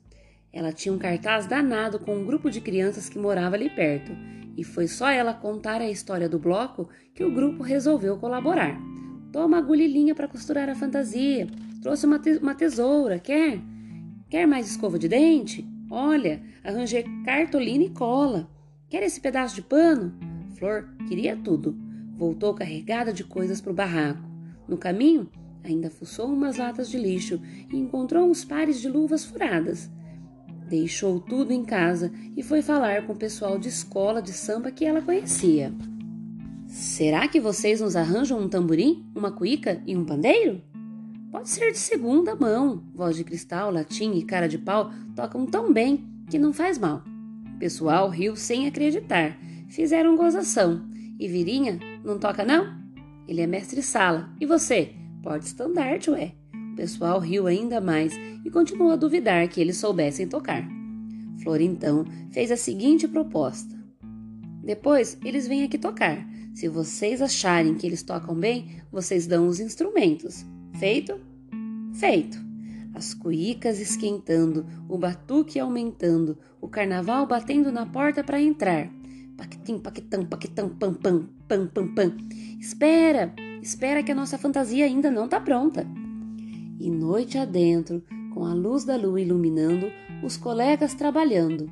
Ela 0.53 0.73
tinha 0.73 0.93
um 0.93 0.99
cartaz 0.99 1.47
danado 1.47 2.01
com 2.01 2.17
um 2.17 2.27
grupo 2.27 2.51
de 2.51 2.61
crianças 2.61 3.09
que 3.09 3.19
morava 3.19 3.55
ali 3.55 3.71
perto, 3.71 4.11
e 4.57 4.65
foi 4.65 4.89
só 4.89 5.09
ela 5.09 5.33
contar 5.33 5.81
a 5.81 5.89
história 5.89 6.29
do 6.29 6.41
bloco 6.41 6.89
que 7.15 7.23
o 7.23 7.33
grupo 7.33 7.63
resolveu 7.63 8.17
colaborar. 8.17 8.77
Toma 9.33 9.59
agulhinha 9.59 10.15
para 10.15 10.29
costurar 10.29 10.69
a 10.69 10.75
fantasia. 10.75 11.47
Trouxe 11.81 12.05
uma, 12.05 12.19
te 12.19 12.37
uma 12.39 12.55
tesoura, 12.55 13.19
quer? 13.19 13.61
Quer 14.29 14.47
mais 14.47 14.69
escova 14.69 14.99
de 14.99 15.09
dente? 15.09 15.65
Olha, 15.89 16.43
arranjei 16.65 17.05
cartolina 17.25 17.85
e 17.85 17.91
cola. 17.91 18.51
Quer 18.89 19.05
esse 19.05 19.21
pedaço 19.21 19.55
de 19.55 19.63
pano? 19.63 20.13
Flor 20.57 20.89
queria 21.09 21.37
tudo. 21.37 21.77
Voltou 22.17 22.55
carregada 22.55 23.13
de 23.13 23.23
coisas 23.23 23.61
para 23.61 23.73
o 23.73 23.75
barraco. 23.75 24.23
No 24.69 24.77
caminho, 24.77 25.29
Ainda 25.65 25.91
fuçou 25.91 26.27
umas 26.27 26.59
latas 26.59 26.91
de 26.91 26.99
lixo 26.99 27.41
e 27.73 27.77
encontrou 27.77 28.29
uns 28.29 28.45
pares 28.45 28.81
de 28.81 28.89
luvas 28.89 29.25
furadas. 29.25 29.91
Deixou 30.69 31.19
tudo 31.19 31.53
em 31.53 31.65
casa 31.65 32.13
e 32.37 32.43
foi 32.43 32.61
falar 32.61 33.07
com 33.07 33.15
o 33.15 33.17
pessoal 33.17 33.59
de 33.59 33.69
escola 33.69 34.21
de 34.21 34.33
samba 34.33 34.71
que 34.71 34.85
ela 34.85 35.01
conhecia. 35.01 35.73
Será 36.67 37.27
que 37.29 37.41
vocês 37.41 37.81
nos 37.81 37.97
arranjam 37.97 38.39
um 38.39 38.49
tamborim, 38.49 39.07
uma 39.15 39.31
cuíca 39.31 39.83
e 39.87 39.97
um 39.97 40.05
pandeiro? 40.05 40.61
Pode 41.31 41.49
ser 41.49 41.73
de 41.73 41.79
segunda 41.79 42.35
mão. 42.35 42.85
Voz 42.95 43.17
de 43.17 43.25
cristal, 43.25 43.71
latim 43.71 44.13
e 44.13 44.25
cara 44.25 44.49
de 44.49 44.59
pau 44.59 44.91
tocam 45.17 45.47
tão 45.47 45.73
bem 45.73 46.05
que 46.29 46.39
não 46.39 46.53
faz 46.53 46.79
mal. 46.79 47.03
O 47.55 47.59
pessoal 47.59 48.09
riu 48.09 48.37
sem 48.37 48.67
acreditar. 48.67 49.39
Fizeram 49.69 50.17
gozação. 50.17 50.85
E 51.19 51.29
Virinha, 51.29 51.79
não 52.05 52.19
toca 52.19 52.45
não? 52.45 52.77
Ele 53.27 53.41
é 53.41 53.47
mestre 53.47 53.83
sala. 53.83 54.29
E 54.41 54.47
você? 54.47 54.95
Porte 55.25 55.47
estandarte, 55.47 56.11
ué. 56.11 56.35
O 56.73 56.77
pessoal 56.77 57.19
riu 57.19 57.47
ainda 57.47 57.81
mais 57.81 58.13
e 58.45 58.51
continuou 58.51 58.91
a 58.91 58.97
duvidar 58.97 59.49
que 59.49 59.59
eles 59.59 59.79
soubessem 59.79 60.29
tocar. 60.29 60.69
Flor 61.43 61.63
então 61.63 62.05
fez 62.31 62.51
a 62.51 62.59
seguinte 62.59 63.09
proposta: 63.09 63.75
Depois 64.63 65.17
eles 65.25 65.49
vêm 65.49 65.65
aqui 65.65 65.79
tocar. 65.79 66.29
Se 66.53 66.69
vocês 66.69 67.23
acharem 67.23 67.75
que 67.75 67.87
eles 67.87 68.03
tocam 68.03 68.35
bem, 68.35 68.83
vocês 68.93 69.27
dão 69.27 69.49
os 69.49 69.61
instrumentos. 69.61 70.45
Feito? 70.79 71.19
Feito. 71.95 72.39
As 72.93 73.15
cuícas 73.15 73.81
esquentando, 73.81 74.67
o 74.87 74.99
batuque 74.99 75.59
aumentando, 75.59 76.37
o 76.61 76.69
carnaval 76.69 77.27
batendo 77.27 77.73
na 77.73 77.87
porta 77.87 78.23
para 78.23 78.43
entrar. 78.43 78.91
Paquitim, 79.39 79.79
paquitão, 79.79 80.27
paquitão, 80.27 80.69
pam, 80.69 80.93
pam, 80.93 81.29
pam, 81.49 81.67
pam, 81.67 81.95
pam. 81.95 82.17
Espera! 82.59 83.35
Espera 83.63 84.03
que 84.03 84.13
a 84.13 84.15
nossa 84.15 84.37
fantasia 84.37 84.85
ainda 84.85 85.11
não 85.11 85.25
está 85.25 85.41
pronta. 85.41 85.87
E 86.79 86.91
noite 86.91 87.39
adentro, 87.39 88.03
com 88.35 88.45
a 88.45 88.53
luz 88.53 88.85
da 88.85 88.97
lua 88.97 89.21
iluminando, 89.21 89.91
os 90.23 90.37
colegas 90.37 90.95
trabalhando, 90.95 91.71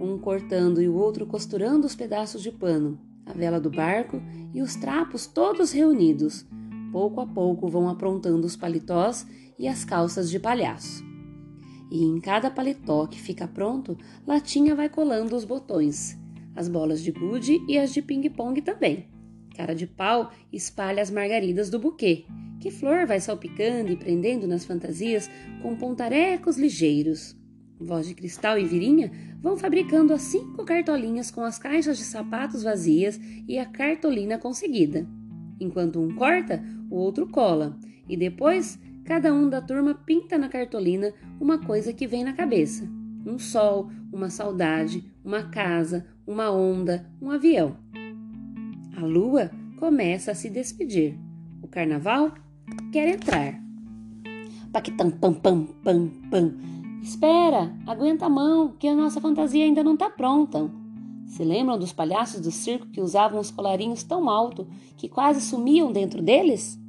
um 0.00 0.18
cortando 0.18 0.80
e 0.80 0.88
o 0.88 0.94
outro 0.94 1.26
costurando 1.26 1.86
os 1.86 1.94
pedaços 1.94 2.42
de 2.42 2.50
pano, 2.50 2.98
a 3.26 3.32
vela 3.32 3.60
do 3.60 3.70
barco 3.70 4.22
e 4.54 4.62
os 4.62 4.76
trapos 4.76 5.26
todos 5.26 5.72
reunidos. 5.72 6.46
Pouco 6.92 7.20
a 7.20 7.26
pouco 7.26 7.68
vão 7.68 7.88
aprontando 7.88 8.46
os 8.46 8.56
paletós 8.56 9.26
e 9.58 9.66
as 9.68 9.84
calças 9.84 10.30
de 10.30 10.38
palhaço. 10.38 11.04
E 11.90 12.02
em 12.02 12.20
cada 12.20 12.50
paletó 12.50 13.06
que 13.06 13.20
fica 13.20 13.46
pronto, 13.46 13.96
Latinha 14.26 14.74
vai 14.74 14.88
colando 14.88 15.36
os 15.36 15.44
botões, 15.44 16.18
as 16.56 16.68
bolas 16.68 17.02
de 17.02 17.12
gude 17.12 17.60
e 17.68 17.78
as 17.78 17.92
de 17.92 18.02
ping-pong 18.02 18.60
também. 18.62 19.06
Cara 19.54 19.74
de 19.74 19.86
pau 19.86 20.32
espalha 20.52 21.02
as 21.02 21.10
margaridas 21.10 21.70
do 21.70 21.78
buquê, 21.78 22.24
que 22.60 22.70
Flor 22.70 23.06
vai 23.06 23.20
salpicando 23.20 23.92
e 23.92 23.96
prendendo 23.96 24.46
nas 24.48 24.64
fantasias 24.64 25.30
com 25.62 25.76
pontarecos 25.76 26.56
ligeiros. 26.56 27.36
Voz 27.78 28.08
de 28.08 28.14
Cristal 28.14 28.58
e 28.58 28.64
Virinha 28.64 29.10
vão 29.40 29.56
fabricando 29.56 30.12
as 30.12 30.22
cinco 30.22 30.64
cartolinhas 30.64 31.30
com 31.30 31.42
as 31.42 31.58
caixas 31.58 31.98
de 31.98 32.04
sapatos 32.04 32.62
vazias 32.62 33.20
e 33.46 33.58
a 33.58 33.66
cartolina 33.66 34.38
conseguida. 34.38 35.06
Enquanto 35.60 36.00
um 36.00 36.14
corta, 36.14 36.62
o 36.90 36.96
outro 36.96 37.28
cola, 37.28 37.78
e 38.08 38.16
depois 38.16 38.78
cada 39.04 39.32
um 39.32 39.48
da 39.48 39.60
turma 39.60 39.94
pinta 39.94 40.36
na 40.36 40.48
cartolina 40.48 41.12
uma 41.40 41.58
coisa 41.58 41.92
que 41.92 42.06
vem 42.06 42.24
na 42.24 42.32
cabeça: 42.32 42.88
um 43.26 43.38
sol, 43.38 43.90
uma 44.12 44.30
saudade, 44.30 45.04
uma 45.24 45.44
casa, 45.50 46.06
uma 46.26 46.50
onda, 46.50 47.06
um 47.22 47.30
avião. 47.30 47.76
A 48.96 49.04
lua 49.04 49.50
começa 49.78 50.32
a 50.32 50.34
se 50.34 50.50
despedir. 50.50 51.18
O 51.62 51.68
carnaval 51.68 52.32
quer 52.92 53.08
entrar. 53.08 53.60
Paquitam 54.72 55.10
pam 55.10 55.32
pam 55.34 55.66
pam 55.84 56.08
pam. 56.30 56.54
Espera, 57.02 57.72
aguenta 57.86 58.26
a 58.26 58.28
mão, 58.28 58.74
que 58.78 58.88
a 58.88 58.94
nossa 58.94 59.20
fantasia 59.20 59.64
ainda 59.64 59.84
não 59.84 59.94
está 59.94 60.10
pronta. 60.10 60.68
Se 61.26 61.44
lembram 61.44 61.78
dos 61.78 61.92
palhaços 61.92 62.40
do 62.40 62.50
circo 62.50 62.88
que 62.88 63.00
usavam 63.00 63.38
os 63.38 63.50
colarinhos 63.50 64.02
tão 64.02 64.28
alto 64.28 64.66
que 64.96 65.08
quase 65.08 65.40
sumiam 65.40 65.92
dentro 65.92 66.22
deles? 66.22 66.80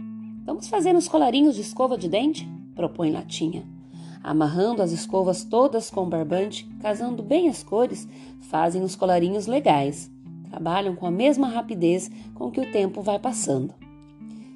Vamos 0.44 0.68
fazer 0.68 0.96
uns 0.96 1.08
colarinhos 1.08 1.56
de 1.56 1.62
escova 1.62 1.98
de 1.98 2.08
dente? 2.08 2.50
propõe 2.74 3.12
Latinha. 3.12 3.77
Amarrando 4.24 4.82
as 4.82 4.92
escovas 4.92 5.44
todas 5.44 5.90
com 5.90 6.08
barbante, 6.08 6.66
casando 6.82 7.24
bem 7.24 7.48
as 7.50 7.64
cores, 7.64 8.08
fazem 8.42 8.84
os 8.84 8.96
colarinhos 8.96 9.48
legais. 9.48 10.12
Trabalham 10.50 10.96
com 10.96 11.06
a 11.06 11.12
mesma 11.12 11.48
rapidez 11.48 12.10
com 12.34 12.52
que 12.52 12.60
o 12.60 12.72
tempo 12.72 13.02
vai 13.02 13.20
passando. 13.20 13.74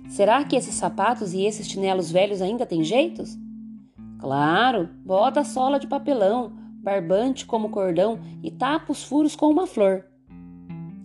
Será 0.09 0.43
que 0.43 0.55
esses 0.55 0.75
sapatos 0.75 1.33
e 1.33 1.45
esses 1.45 1.67
chinelos 1.67 2.11
velhos 2.11 2.41
ainda 2.41 2.65
têm 2.65 2.83
jeitos? 2.83 3.37
Claro, 4.19 4.89
bota 5.05 5.39
a 5.39 5.45
sola 5.45 5.79
de 5.79 5.87
papelão, 5.87 6.51
barbante 6.81 7.45
como 7.45 7.69
cordão 7.69 8.19
e 8.43 8.51
tapa 8.51 8.91
os 8.91 9.03
furos 9.03 9.35
com 9.35 9.47
uma 9.47 9.65
flor. 9.65 10.05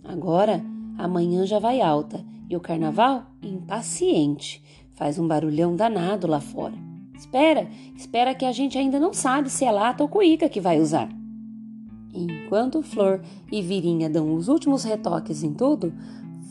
Agora, 0.03 0.63
amanhã 0.97 1.45
já 1.45 1.59
vai 1.59 1.81
alta 1.81 2.23
e 2.49 2.55
o 2.55 2.59
carnaval, 2.59 3.23
impaciente, 3.41 4.63
faz 4.93 5.19
um 5.19 5.27
barulhão 5.27 5.75
danado 5.75 6.27
lá 6.27 6.39
fora. 6.39 6.86
Espera, 7.17 7.67
espera 7.95 8.35
que 8.35 8.45
a 8.45 8.51
gente 8.51 8.77
ainda 8.77 8.99
não 8.99 9.11
sabe 9.11 9.49
se 9.49 9.65
é 9.65 9.71
lata 9.71 10.03
ou 10.03 10.09
cuíca 10.09 10.47
que 10.47 10.61
vai 10.61 10.79
usar. 10.79 11.09
Enquanto 12.13 12.83
Flor 12.83 13.21
e 13.51 13.61
Virinha 13.61 14.09
dão 14.09 14.35
os 14.35 14.47
últimos 14.47 14.83
retoques 14.83 15.43
em 15.43 15.53
tudo, 15.53 15.93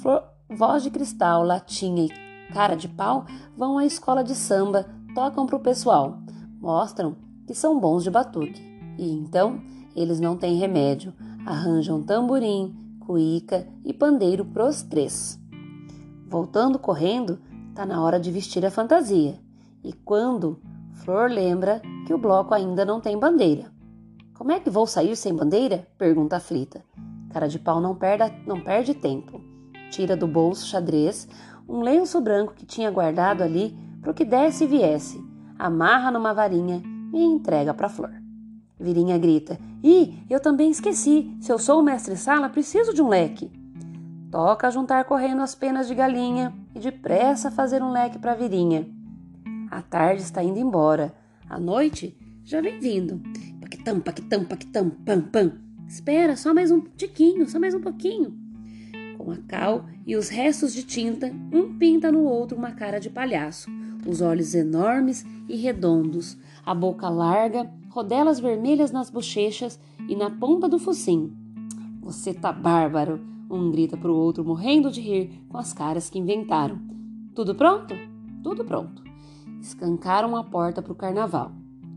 Flor, 0.03 0.25
Voz 0.49 0.83
de 0.83 0.91
Cristal, 0.91 1.45
Latinha 1.45 2.05
e 2.05 2.53
cara 2.53 2.75
de 2.75 2.89
pau, 2.89 3.27
vão 3.57 3.79
à 3.79 3.87
escola 3.87 4.23
de 4.23 4.35
samba, 4.35 4.87
tocam 5.15 5.47
pro 5.47 5.61
pessoal, 5.61 6.19
mostram 6.61 7.17
que 7.47 7.55
são 7.55 7.79
bons 7.79 8.03
de 8.03 8.11
batuque. 8.11 8.61
E 8.99 9.09
então 9.09 9.61
eles 9.95 10.21
não 10.21 10.37
têm 10.37 10.57
remédio, 10.57 11.13
arranjam 11.45 12.03
tamborim, 12.03 12.75
cuíca 13.01 13.67
e 13.85 13.93
pandeiro 13.93 14.45
pros 14.45 14.83
três. 14.83 15.41
Voltando 16.29 16.79
correndo, 16.79 17.39
tá 17.75 17.87
na 17.87 18.03
hora 18.03 18.19
de 18.19 18.33
vestir 18.33 18.67
a 18.67 18.71
fantasia. 18.71 19.46
E 19.87 19.93
quando 19.93 20.59
Flor 20.95 21.31
lembra 21.31 21.81
que 22.09 22.13
o 22.13 22.19
bloco 22.19 22.53
ainda 22.53 22.85
não 22.85 23.01
tem 23.01 23.17
bandeira. 23.17 23.71
Como 24.35 24.51
é 24.51 24.59
que 24.59 24.69
vou 24.69 24.85
sair 24.85 25.15
sem 25.15 25.33
bandeira? 25.33 25.87
pergunta 25.97 26.35
aflita. 26.35 26.85
Cara 27.31 27.47
de 27.47 27.57
pau 27.61 27.81
não, 27.81 27.95
perda, 27.95 28.35
não 28.45 28.61
perde 28.61 28.95
tempo. 28.95 29.41
Tira 29.93 30.17
do 30.17 30.27
bolso 30.27 30.67
xadrez 30.67 31.29
um 31.69 31.83
lenço 31.83 32.21
branco 32.21 32.53
que 32.53 32.67
tinha 32.67 32.91
guardado 32.91 33.43
ali 33.43 33.79
para 34.03 34.11
o 34.11 34.15
que 34.15 34.25
desse 34.25 34.65
e 34.65 34.67
viesse, 34.67 35.25
amarra 35.57 36.11
numa 36.11 36.35
varinha 36.35 36.83
e 37.15 37.23
entrega 37.23 37.73
para 37.73 37.89
Flor. 37.89 38.15
Virinha 38.81 39.17
grita: 39.17 39.57
Ih, 39.85 40.21
eu 40.29 40.41
também 40.41 40.69
esqueci. 40.69 41.33
Se 41.41 41.53
eu 41.53 41.61
sou 41.61 41.79
o 41.79 41.85
mestre-sala, 41.85 42.49
preciso 42.49 42.93
de 42.93 43.01
um 43.01 43.09
leque. 43.09 43.53
Toca 44.33 44.69
juntar 44.69 45.05
correndo 45.05 45.43
as 45.43 45.55
penas 45.55 45.87
de 45.87 45.95
galinha 45.95 46.53
e 46.75 46.81
depressa 46.81 47.53
fazer 47.53 47.85
um 47.85 47.93
leque 47.93 48.19
para 48.19 48.35
Virinha. 48.35 48.96
A 49.77 49.83
tarde 49.83 50.23
está 50.23 50.43
indo 50.43 50.59
embora. 50.59 51.15
A 51.51 51.61
noite 51.61 52.17
já 52.43 52.63
vem 52.63 52.81
vindo. 52.81 53.21
Paquitam, 53.61 54.01
paquitam, 54.01 54.43
paquitam, 54.43 54.89
pam, 54.89 55.21
pam. 55.21 55.53
Espera, 55.87 56.35
só 56.35 56.55
mais 56.55 56.71
um 56.71 56.81
tiquinho, 56.81 57.47
só 57.47 57.61
mais 57.61 57.75
um 57.75 57.81
pouquinho 57.83 58.35
com 59.19 59.33
a 59.33 59.37
cal 59.37 59.85
e 60.07 60.17
os 60.17 60.31
restos 60.31 60.73
de 60.73 60.83
tinta, 60.83 61.31
um 61.53 61.77
pinta 61.77 62.11
no 62.11 62.23
outro 62.23 62.57
uma 62.57 62.71
cara 62.71 62.99
de 62.99 63.11
palhaço, 63.11 63.69
os 64.07 64.21
olhos 64.23 64.55
enormes 64.55 65.27
e 65.49 65.57
redondos, 65.57 66.39
a 66.65 66.75
boca 66.75 67.09
larga, 67.09 67.71
rodelas 67.91 68.41
vermelhas 68.41 68.91
nas 68.91 69.11
bochechas 69.11 69.79
e 70.09 70.17
na 70.17 70.31
ponta 70.31 70.69
do 70.69 70.79
focinho. 70.79 71.37
Você 72.01 72.33
tá 72.33 72.51
bárbaro! 72.51 73.21
Um 73.51 73.71
grita 73.71 73.97
pro 73.97 74.15
outro, 74.15 74.45
morrendo 74.45 74.91
de 74.91 75.01
rir 75.01 75.43
com 75.49 75.59
as 75.59 75.73
caras 75.73 76.09
que 76.09 76.19
inventaram. 76.19 76.81
Tudo 77.35 77.55
pronto? 77.55 77.95
Tudo 78.43 78.65
pronto. 78.65 79.07
Escancaram 79.61 80.37
a 80.37 80.45
porta 80.45 80.81
pro 80.81 80.95
carnaval, 80.95 81.53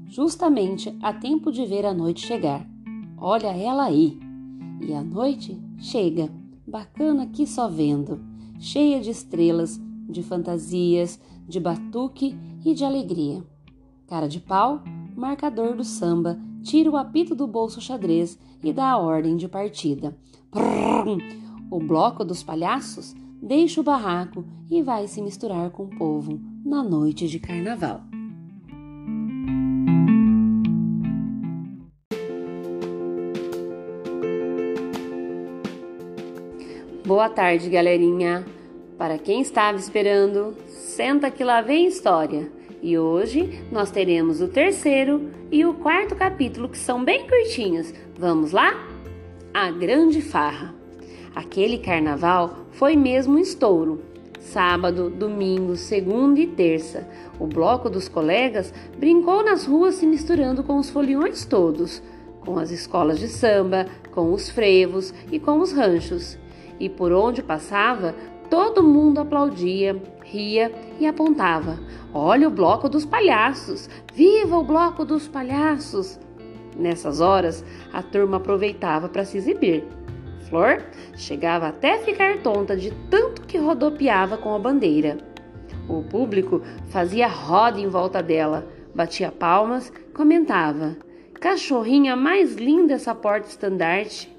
justamente 0.06 0.96
a 1.02 1.14
tempo 1.14 1.52
de 1.52 1.66
ver 1.66 1.86
a 1.86 1.94
noite 1.94 2.26
chegar. 2.26 2.66
Olha 3.18 3.56
ela 3.56 3.86
aí! 3.86 4.20
E 4.82 4.94
a 4.94 5.04
noite 5.04 5.62
chega 5.78 6.30
bacana 6.66 7.24
aqui 7.24 7.46
só 7.46 7.68
vendo, 7.68 8.22
cheia 8.60 9.02
de 9.02 9.10
estrelas, 9.10 9.80
de 10.10 10.24
fantasias, 10.24 11.20
de 11.48 11.60
batuque 11.60 12.36
e 12.64 12.74
de 12.74 12.86
alegria. 12.86 13.44
Cara 14.08 14.28
de 14.28 14.40
pau, 14.40 14.82
marcador 15.16 15.76
do 15.76 15.84
samba, 15.84 16.40
tira 16.64 16.90
o 16.90 16.98
apito 16.98 17.36
do 17.36 17.48
bolso 17.48 17.82
xadrez 17.82 18.40
e 18.64 18.74
dá 18.74 18.92
a 18.92 18.98
ordem 18.98 19.36
de 19.36 19.48
partida. 19.48 20.18
Prrr, 20.50 21.18
o 21.70 21.80
bloco 21.80 22.24
dos 22.26 22.42
palhaços 22.42 23.14
deixa 23.42 23.82
o 23.82 23.84
barraco 23.84 24.46
e 24.70 24.82
vai 24.82 25.08
se 25.08 25.22
misturar 25.22 25.70
com 25.72 25.84
o 25.84 25.98
povo 25.98 26.40
na 26.66 26.84
noite 26.84 27.28
de 27.28 27.40
carnaval. 27.40 28.02
Boa 37.06 37.28
tarde, 37.28 37.70
galerinha. 37.70 38.46
Para 38.96 39.18
quem 39.18 39.42
estava 39.42 39.78
esperando, 39.78 40.56
senta 40.68 41.32
que 41.32 41.44
lá 41.44 41.62
vem 41.62 41.88
história. 41.88 42.52
E 42.84 42.98
hoje 42.98 43.62
nós 43.72 43.90
teremos 43.90 44.42
o 44.42 44.48
terceiro 44.48 45.32
e 45.52 45.66
o 45.66 45.74
quarto 45.74 46.16
capítulo 46.16 46.70
que 46.70 46.78
são 46.78 47.04
bem 47.04 47.28
curtinhos. 47.28 47.94
Vamos 48.18 48.52
lá? 48.52 48.88
A 49.54 49.72
Grande 49.72 50.22
Farra. 50.22 50.79
Aquele 51.36 51.78
carnaval 51.78 52.66
foi 52.72 52.96
mesmo 52.96 53.36
um 53.36 53.40
estouro. 53.40 54.02
Sábado, 54.40 55.10
domingo, 55.10 55.76
segunda 55.76 56.40
e 56.40 56.48
terça, 56.48 57.08
o 57.40 57.46
bloco 57.46 57.90
dos 57.90 58.08
colegas 58.08 58.74
brincou 58.98 59.44
nas 59.44 59.66
ruas 59.66 59.96
se 59.96 60.08
misturando 60.08 60.64
com 60.64 60.78
os 60.78 60.90
foliões 60.90 61.46
todos, 61.46 62.02
com 62.40 62.58
as 62.58 62.72
escolas 62.72 63.20
de 63.20 63.28
samba, 63.28 63.86
com 64.12 64.32
os 64.34 64.50
frevos 64.50 65.14
e 65.32 65.40
com 65.40 65.60
os 65.60 65.74
ranchos 65.74 66.38
e 66.80 66.88
por 66.88 67.12
onde 67.12 67.44
passava, 67.44 68.16
todo 68.50 68.84
mundo 68.84 69.20
aplaudia, 69.20 70.02
ria 70.24 70.72
e 71.00 71.06
apontava: 71.06 71.78
Olha 72.14 72.48
o 72.48 72.52
bloco 72.52 72.88
dos 72.88 73.06
palhaços! 73.06 73.90
Viva 74.14 74.58
o 74.58 74.64
bloco 74.64 75.04
dos 75.04 75.28
palhaços! 75.28 76.20
Nessas 76.78 77.20
horas, 77.20 77.64
a 77.92 78.02
turma 78.02 78.38
aproveitava 78.38 79.10
para 79.10 79.26
se 79.26 79.38
exibir. 79.38 79.84
Flor 80.50 80.84
chegava 81.16 81.68
até 81.68 82.00
ficar 82.00 82.42
tonta 82.42 82.76
de 82.76 82.92
tanto 83.10 83.44
que 83.44 83.58
rodopiava 83.58 84.36
com 84.38 84.54
a 84.54 84.60
bandeira. 84.60 85.18
O 85.88 86.04
público 86.04 86.62
fazia 86.90 87.28
roda 87.28 87.80
em 87.80 87.88
volta 87.88 88.22
dela, 88.22 88.68
batia 88.94 89.32
palmas, 89.32 89.94
comentava: 90.14 90.98
Cachorrinha 91.40 92.16
mais 92.16 92.56
linda 92.56 92.96
essa 92.96 93.14
porta-estandarte! 93.14 94.36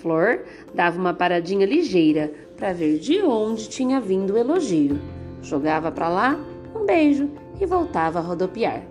Flor 0.00 0.44
dava 0.74 0.98
uma 0.98 1.12
paradinha 1.12 1.66
ligeira 1.66 2.32
para 2.56 2.72
ver 2.72 2.98
de 2.98 3.20
onde 3.20 3.68
tinha 3.68 4.00
vindo 4.00 4.34
o 4.34 4.38
elogio. 4.38 4.98
Jogava 5.42 5.90
para 5.90 6.08
lá 6.08 6.40
um 6.74 6.84
beijo 6.84 7.28
e 7.60 7.66
voltava 7.66 8.20
a 8.20 8.22
rodopiar. 8.22 8.82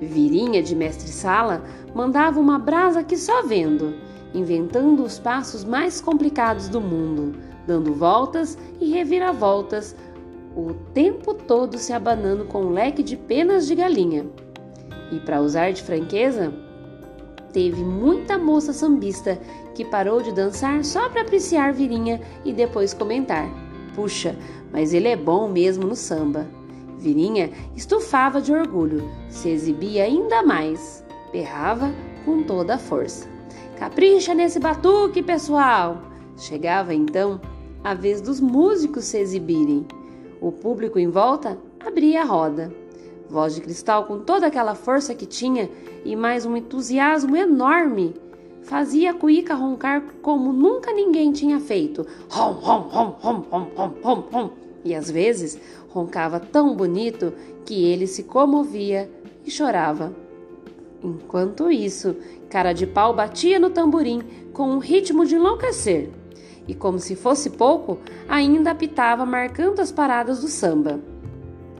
Virinha 0.00 0.62
de 0.62 0.74
mestre-sala 0.74 1.64
mandava 1.94 2.40
uma 2.40 2.58
brasa 2.58 3.02
que 3.02 3.16
só 3.16 3.42
vendo, 3.42 3.94
inventando 4.36 5.02
os 5.02 5.18
passos 5.18 5.64
mais 5.64 6.00
complicados 6.00 6.68
do 6.68 6.80
mundo, 6.80 7.38
dando 7.66 7.94
voltas 7.94 8.56
e 8.80 8.90
reviravoltas, 8.90 9.96
o 10.54 10.74
tempo 10.92 11.34
todo 11.34 11.78
se 11.78 11.92
abanando 11.92 12.44
com 12.44 12.62
um 12.62 12.70
leque 12.70 13.02
de 13.02 13.16
penas 13.16 13.66
de 13.66 13.74
galinha. 13.74 14.26
E 15.10 15.18
para 15.20 15.40
usar 15.40 15.72
de 15.72 15.82
franqueza, 15.82 16.52
teve 17.52 17.82
muita 17.82 18.38
moça 18.38 18.72
sambista 18.72 19.38
que 19.74 19.84
parou 19.84 20.22
de 20.22 20.32
dançar 20.32 20.84
só 20.84 21.08
para 21.08 21.22
apreciar 21.22 21.72
Virinha 21.72 22.20
e 22.44 22.52
depois 22.52 22.92
comentar: 22.92 23.48
Puxa, 23.94 24.36
mas 24.72 24.92
ele 24.92 25.08
é 25.08 25.16
bom 25.16 25.48
mesmo 25.48 25.86
no 25.86 25.96
samba. 25.96 26.46
Virinha 26.98 27.50
estufava 27.74 28.40
de 28.40 28.52
orgulho, 28.52 29.10
se 29.28 29.48
exibia 29.48 30.04
ainda 30.04 30.42
mais, 30.42 31.04
berrava 31.30 31.92
com 32.24 32.42
toda 32.42 32.74
a 32.74 32.78
força. 32.78 33.35
Capricha 33.78 34.32
nesse 34.32 34.58
batuque, 34.58 35.22
pessoal! 35.22 36.00
Chegava 36.38 36.94
então 36.94 37.38
a 37.84 37.92
vez 37.92 38.22
dos 38.22 38.40
músicos 38.40 39.04
se 39.04 39.18
exibirem. 39.18 39.86
O 40.40 40.50
público 40.50 40.98
em 40.98 41.08
volta 41.08 41.58
abria 41.78 42.22
a 42.22 42.24
roda. 42.24 42.72
Voz 43.28 43.54
de 43.54 43.60
cristal, 43.60 44.06
com 44.06 44.20
toda 44.20 44.46
aquela 44.46 44.74
força 44.74 45.14
que 45.14 45.26
tinha 45.26 45.68
e 46.06 46.16
mais 46.16 46.46
um 46.46 46.56
entusiasmo 46.56 47.36
enorme, 47.36 48.14
fazia 48.62 49.10
a 49.10 49.14
cuíca 49.14 49.54
roncar 49.54 50.02
como 50.22 50.54
nunca 50.54 50.90
ninguém 50.92 51.30
tinha 51.30 51.60
feito. 51.60 52.06
Rom, 52.30 52.52
rom, 52.52 52.80
rom, 52.88 53.16
rom, 53.20 53.44
rom, 53.50 53.66
rom, 53.76 53.92
rom, 54.02 54.20
rom. 54.32 54.50
E 54.84 54.94
às 54.94 55.10
vezes 55.10 55.60
roncava 55.90 56.40
tão 56.40 56.74
bonito 56.74 57.30
que 57.66 57.84
ele 57.84 58.06
se 58.06 58.22
comovia 58.22 59.10
e 59.44 59.50
chorava. 59.50 60.14
Enquanto 61.02 61.70
isso, 61.70 62.16
cara 62.48 62.72
de 62.72 62.86
pau 62.86 63.14
batia 63.14 63.58
no 63.58 63.70
tamborim 63.70 64.22
com 64.52 64.70
um 64.70 64.78
ritmo 64.78 65.24
de 65.24 65.34
enlouquecer 65.34 66.10
e, 66.68 66.74
como 66.74 66.98
se 66.98 67.14
fosse 67.14 67.50
pouco, 67.50 67.98
ainda 68.28 68.70
apitava 68.70 69.24
marcando 69.24 69.80
as 69.80 69.92
paradas 69.92 70.40
do 70.40 70.48
samba. 70.48 71.00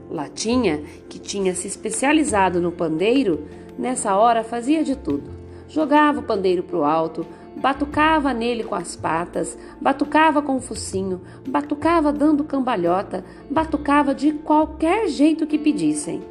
Latinha, 0.09 0.83
que 1.09 1.19
tinha 1.19 1.53
se 1.53 1.67
especializado 1.67 2.61
no 2.61 2.71
pandeiro, 2.71 3.43
nessa 3.77 4.15
hora 4.15 4.43
fazia 4.43 4.83
de 4.83 4.95
tudo. 4.95 5.29
Jogava 5.67 6.19
o 6.19 6.23
pandeiro 6.23 6.63
pro 6.63 6.85
alto, 6.85 7.25
batucava 7.57 8.33
nele 8.33 8.63
com 8.63 8.75
as 8.75 8.95
patas, 8.95 9.57
batucava 9.81 10.41
com 10.41 10.55
o 10.55 10.61
focinho, 10.61 11.21
batucava 11.47 12.13
dando 12.13 12.43
cambalhota, 12.43 13.25
batucava 13.49 14.15
de 14.15 14.31
qualquer 14.31 15.09
jeito 15.09 15.45
que 15.45 15.57
pedissem. 15.57 16.21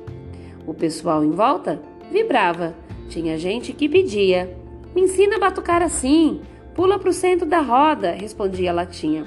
O 0.66 0.72
pessoal 0.72 1.22
em 1.22 1.30
volta 1.30 1.80
vibrava. 2.10 2.74
Tinha 3.08 3.38
gente 3.38 3.72
que 3.72 3.88
pedia: 3.88 4.54
Me 4.94 5.02
ensina 5.02 5.36
a 5.36 5.40
batucar 5.40 5.82
assim, 5.82 6.40
Pula 6.76 6.98
para 6.98 7.08
o 7.08 7.12
centro 7.12 7.46
da 7.46 7.60
roda, 7.60 8.12
respondia 8.12 8.70
a 8.70 8.74
Latinha. 8.74 9.26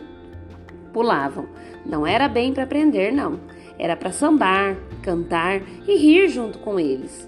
Pulavam. 0.93 1.47
Não 1.83 2.05
era 2.05 2.27
bem 2.27 2.53
para 2.53 2.63
aprender, 2.63 3.11
não. 3.11 3.39
Era 3.79 3.97
para 3.97 4.11
sambar, 4.11 4.77
cantar 5.01 5.59
e 5.87 5.95
rir 5.97 6.29
junto 6.29 6.59
com 6.59 6.79
eles. 6.79 7.27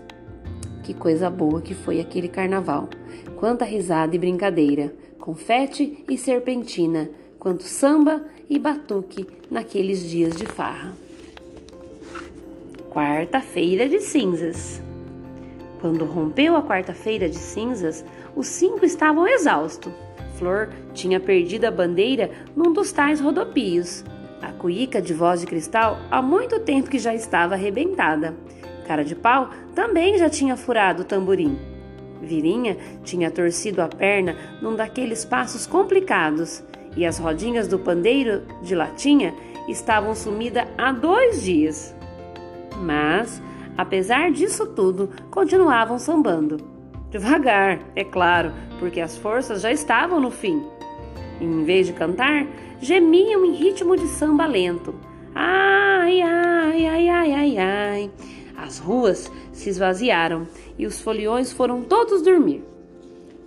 Que 0.83 0.93
coisa 0.93 1.27
boa 1.27 1.59
que 1.59 1.73
foi 1.73 1.99
aquele 1.99 2.27
carnaval. 2.27 2.87
Quanta 3.35 3.65
risada 3.65 4.15
e 4.15 4.19
brincadeira, 4.19 4.93
confete 5.19 6.05
e 6.07 6.15
serpentina, 6.19 7.09
quanto 7.39 7.63
samba 7.63 8.23
e 8.47 8.59
batuque 8.59 9.25
naqueles 9.49 10.07
dias 10.07 10.35
de 10.35 10.45
farra. 10.45 10.93
Quarta-feira 12.91 13.89
de 13.89 13.99
cinzas. 14.01 14.83
Quando 15.81 16.05
rompeu 16.05 16.55
a 16.55 16.61
quarta-feira 16.61 17.27
de 17.27 17.37
cinzas, 17.37 18.05
os 18.35 18.45
cinco 18.45 18.85
estavam 18.85 19.27
exaustos. 19.27 19.91
Flor 20.37 20.69
tinha 20.93 21.19
perdido 21.19 21.65
a 21.65 21.71
bandeira 21.71 22.29
num 22.55 22.71
dos 22.71 22.91
tais 22.91 23.19
rodopios. 23.19 24.05
A 24.41 24.51
cuíca 24.51 25.01
de 25.01 25.13
voz 25.13 25.41
de 25.41 25.47
cristal 25.47 25.97
há 26.09 26.21
muito 26.21 26.59
tempo 26.59 26.89
que 26.89 26.99
já 26.99 27.13
estava 27.13 27.55
arrebentada. 27.55 28.35
Cara 28.87 29.03
de 29.03 29.15
pau 29.15 29.49
também 29.73 30.17
já 30.17 30.29
tinha 30.29 30.55
furado 30.55 31.01
o 31.01 31.05
tamborim. 31.05 31.57
Virinha 32.21 32.77
tinha 33.03 33.31
torcido 33.31 33.81
a 33.81 33.87
perna 33.87 34.35
num 34.61 34.75
daqueles 34.75 35.25
passos 35.25 35.65
complicados 35.65 36.63
e 36.95 37.05
as 37.05 37.17
rodinhas 37.17 37.67
do 37.67 37.79
pandeiro 37.79 38.43
de 38.61 38.75
latinha 38.75 39.33
estavam 39.67 40.13
sumidas 40.13 40.67
há 40.77 40.91
dois 40.91 41.41
dias. 41.41 41.95
Mas, 42.77 43.41
apesar 43.77 44.31
disso 44.31 44.67
tudo, 44.67 45.09
continuavam 45.29 45.97
sambando. 45.99 46.57
Devagar, 47.09 47.79
é 47.95 48.03
claro, 48.03 48.53
porque 48.79 49.01
as 49.01 49.17
forças 49.17 49.61
já 49.61 49.71
estavam 49.71 50.19
no 50.19 50.31
fim. 50.31 50.63
Em 51.39 51.63
vez 51.63 51.87
de 51.87 51.93
cantar, 51.93 52.47
gemiam 52.79 53.43
em 53.43 53.53
ritmo 53.53 53.97
de 53.97 54.07
samba 54.07 54.45
lento. 54.45 54.95
Ai, 55.33 56.21
ai, 56.21 56.85
ai, 56.85 57.09
ai, 57.09 57.33
ai, 57.33 57.57
ai. 57.57 58.11
As 58.55 58.79
ruas 58.79 59.31
se 59.51 59.69
esvaziaram 59.69 60.47
e 60.77 60.85
os 60.85 61.01
foliões 61.01 61.51
foram 61.51 61.81
todos 61.81 62.21
dormir. 62.21 62.63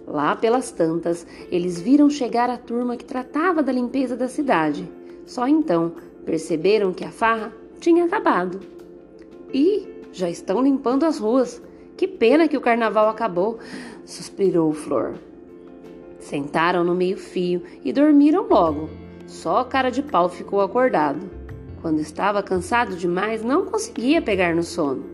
Lá 0.07 0.37
pelas 0.37 0.71
tantas, 0.71 1.27
eles 1.51 1.81
viram 1.81 2.11
chegar 2.11 2.51
a 2.51 2.59
turma 2.59 2.97
que 2.97 3.05
tratava 3.05 3.63
da 3.63 3.73
limpeza 3.73 4.17
da 4.17 4.29
cidade. 4.29 4.87
Só 5.25 5.49
então 5.49 5.93
perceberam 6.27 6.93
que 6.93 7.05
a 7.05 7.11
farra 7.11 7.53
tinha 7.81 8.05
acabado. 8.05 8.61
E 9.53 9.94
já 10.15 10.31
estão 10.31 10.63
limpando 10.63 11.05
as 11.05 11.19
ruas. 11.19 11.61
Que 11.97 12.09
pena 12.09 12.49
que 12.49 12.57
o 12.57 12.61
carnaval 12.61 13.09
acabou, 13.09 13.59
suspirou 14.05 14.73
Flor. 14.73 15.15
Sentaram 16.19 16.83
no 16.83 16.95
meio-fio 16.95 17.63
e 17.85 17.93
dormiram 17.93 18.49
logo. 18.49 18.89
Só 19.27 19.59
a 19.59 19.65
cara 19.65 19.91
de 19.91 20.03
pau 20.03 20.29
ficou 20.29 20.61
acordado. 20.61 21.29
Quando 21.83 22.01
estava 22.01 22.43
cansado 22.43 22.97
demais, 22.97 23.43
não 23.43 23.67
conseguia 23.67 24.23
pegar 24.23 24.55
no 24.55 24.63
sono. 24.63 25.05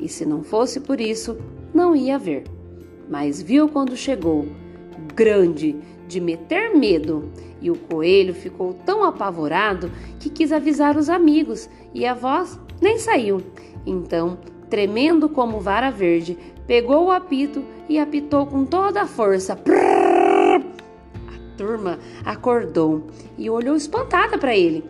E 0.00 0.08
se 0.08 0.26
não 0.26 0.42
fosse 0.42 0.80
por 0.80 1.00
isso, 1.00 1.38
não 1.72 1.94
ia 1.94 2.18
ver. 2.18 2.44
Mas 3.08 3.40
viu 3.40 3.68
quando 3.68 3.96
chegou, 3.96 4.46
grande, 5.14 5.76
de 6.08 6.20
meter 6.20 6.76
medo, 6.76 7.30
e 7.60 7.70
o 7.70 7.76
coelho 7.76 8.34
ficou 8.34 8.72
tão 8.72 9.04
apavorado 9.04 9.90
que 10.18 10.30
quis 10.30 10.50
avisar 10.50 10.96
os 10.96 11.08
amigos, 11.08 11.68
e 11.94 12.06
a 12.06 12.14
voz 12.14 12.58
nem 12.80 12.98
saiu. 12.98 13.40
Então 13.86 14.38
tremendo 14.70 15.28
como 15.28 15.60
vara 15.60 15.90
verde, 15.90 16.38
pegou 16.66 17.06
o 17.06 17.10
apito 17.10 17.64
e 17.88 17.98
apitou 17.98 18.46
com 18.46 18.64
toda 18.64 19.02
a 19.02 19.06
força. 19.06 19.58
A 21.26 21.56
turma 21.58 21.98
acordou 22.24 23.08
e 23.36 23.50
olhou 23.50 23.74
espantada 23.74 24.38
para 24.38 24.56
ele. 24.56 24.84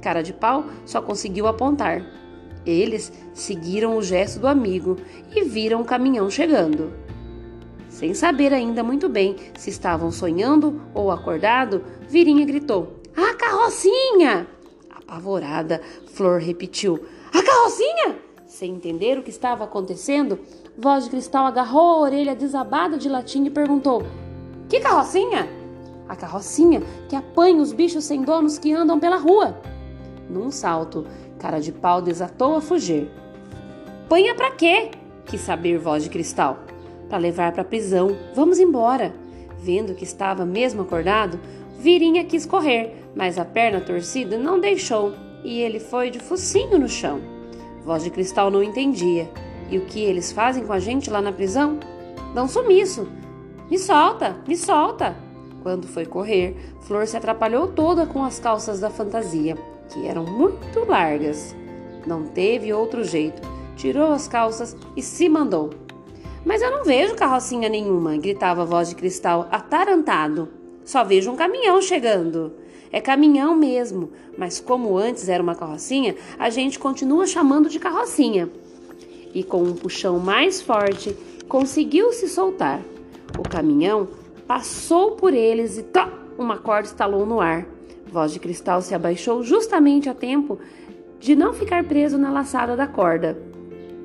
Cara 0.00 0.22
de 0.22 0.32
pau 0.32 0.64
só 0.86 1.02
conseguiu 1.02 1.46
apontar. 1.46 2.02
Eles 2.64 3.12
seguiram 3.34 3.96
o 3.96 4.02
gesto 4.02 4.40
do 4.40 4.48
amigo 4.48 4.96
e 5.32 5.42
viram 5.42 5.82
o 5.82 5.84
caminhão 5.84 6.30
chegando. 6.30 6.92
Sem 7.88 8.12
saber 8.12 8.52
ainda 8.52 8.82
muito 8.82 9.08
bem 9.08 9.36
se 9.56 9.70
estavam 9.70 10.10
sonhando 10.10 10.80
ou 10.92 11.10
acordado, 11.10 11.84
Virinha 12.08 12.44
gritou: 12.44 13.00
A 13.16 13.34
carrocinha! 13.34 14.46
Apavorada, 14.90 15.80
Flor 16.06 16.40
repetiu: 16.40 17.06
A 17.32 17.42
carrocinha! 17.42 18.25
Sem 18.56 18.72
entender 18.72 19.18
o 19.18 19.22
que 19.22 19.28
estava 19.28 19.64
acontecendo, 19.64 20.38
Voz 20.78 21.04
de 21.04 21.10
Cristal 21.10 21.44
agarrou 21.44 21.90
a 21.90 22.00
orelha 22.00 22.34
desabada 22.34 22.96
de 22.96 23.06
latim 23.06 23.44
e 23.44 23.50
perguntou: 23.50 24.02
Que 24.66 24.80
carrocinha? 24.80 25.46
A 26.08 26.16
carrocinha 26.16 26.80
que 27.06 27.14
apanha 27.14 27.60
os 27.60 27.74
bichos 27.74 28.04
sem 28.04 28.22
donos 28.22 28.56
que 28.56 28.72
andam 28.72 28.98
pela 28.98 29.18
rua. 29.18 29.60
Num 30.30 30.50
salto, 30.50 31.06
cara 31.38 31.60
de 31.60 31.70
pau 31.70 32.00
desatou 32.00 32.56
a 32.56 32.62
fugir. 32.62 33.10
Panha 34.08 34.34
para 34.34 34.52
quê? 34.52 34.90
Quis 35.26 35.42
saber 35.42 35.76
Voz 35.76 36.04
de 36.04 36.08
Cristal. 36.08 36.60
Para 37.10 37.18
levar 37.18 37.52
para 37.52 37.62
prisão. 37.62 38.16
Vamos 38.34 38.58
embora. 38.58 39.14
Vendo 39.58 39.94
que 39.94 40.04
estava 40.04 40.46
mesmo 40.46 40.80
acordado, 40.80 41.38
Virinha 41.78 42.24
quis 42.24 42.46
correr, 42.46 43.04
mas 43.14 43.38
a 43.38 43.44
perna 43.44 43.82
torcida 43.82 44.38
não 44.38 44.58
deixou 44.58 45.12
e 45.44 45.60
ele 45.60 45.78
foi 45.78 46.08
de 46.08 46.18
focinho 46.18 46.78
no 46.78 46.88
chão. 46.88 47.35
Voz 47.86 48.02
de 48.02 48.10
Cristal 48.10 48.50
não 48.50 48.64
entendia. 48.64 49.30
E 49.70 49.78
o 49.78 49.82
que 49.82 50.00
eles 50.00 50.32
fazem 50.32 50.66
com 50.66 50.72
a 50.72 50.80
gente 50.80 51.08
lá 51.08 51.22
na 51.22 51.30
prisão? 51.30 51.78
Dão 52.34 52.48
sumiço. 52.48 53.06
Me 53.70 53.78
solta, 53.78 54.36
me 54.46 54.56
solta. 54.56 55.16
Quando 55.62 55.86
foi 55.86 56.04
correr, 56.04 56.56
Flor 56.80 57.06
se 57.06 57.16
atrapalhou 57.16 57.68
toda 57.68 58.04
com 58.04 58.24
as 58.24 58.40
calças 58.40 58.80
da 58.80 58.90
fantasia, 58.90 59.56
que 59.88 60.04
eram 60.04 60.24
muito 60.24 60.84
largas. 60.84 61.54
Não 62.04 62.24
teve 62.24 62.72
outro 62.72 63.04
jeito. 63.04 63.40
Tirou 63.76 64.10
as 64.10 64.26
calças 64.26 64.76
e 64.96 65.02
se 65.02 65.28
mandou. 65.28 65.70
Mas 66.44 66.62
eu 66.62 66.72
não 66.72 66.84
vejo 66.84 67.14
carrocinha 67.14 67.68
nenhuma, 67.68 68.16
gritava 68.16 68.62
a 68.62 68.64
voz 68.64 68.88
de 68.88 68.96
cristal, 68.96 69.46
atarantado. 69.50 70.48
Só 70.84 71.04
vejo 71.04 71.30
um 71.30 71.36
caminhão 71.36 71.80
chegando. 71.80 72.52
É 72.92 73.00
caminhão 73.00 73.56
mesmo, 73.56 74.10
mas 74.36 74.60
como 74.60 74.96
antes 74.96 75.28
era 75.28 75.42
uma 75.42 75.54
carrocinha, 75.54 76.16
a 76.38 76.50
gente 76.50 76.78
continua 76.78 77.26
chamando 77.26 77.68
de 77.68 77.78
carrocinha. 77.78 78.48
E 79.34 79.42
com 79.42 79.62
um 79.62 79.74
puxão 79.74 80.18
mais 80.18 80.62
forte, 80.62 81.16
conseguiu 81.48 82.12
se 82.12 82.28
soltar. 82.28 82.80
O 83.38 83.42
caminhão 83.42 84.08
passou 84.46 85.12
por 85.12 85.34
eles 85.34 85.78
e 85.78 85.82
tó, 85.82 86.08
uma 86.38 86.56
corda 86.56 86.88
estalou 86.88 87.26
no 87.26 87.40
ar. 87.40 87.66
Voz 88.06 88.32
de 88.32 88.38
Cristal 88.38 88.80
se 88.80 88.94
abaixou 88.94 89.42
justamente 89.42 90.08
a 90.08 90.14
tempo 90.14 90.58
de 91.18 91.34
não 91.34 91.52
ficar 91.52 91.84
preso 91.84 92.16
na 92.16 92.30
laçada 92.30 92.76
da 92.76 92.86
corda. 92.86 93.36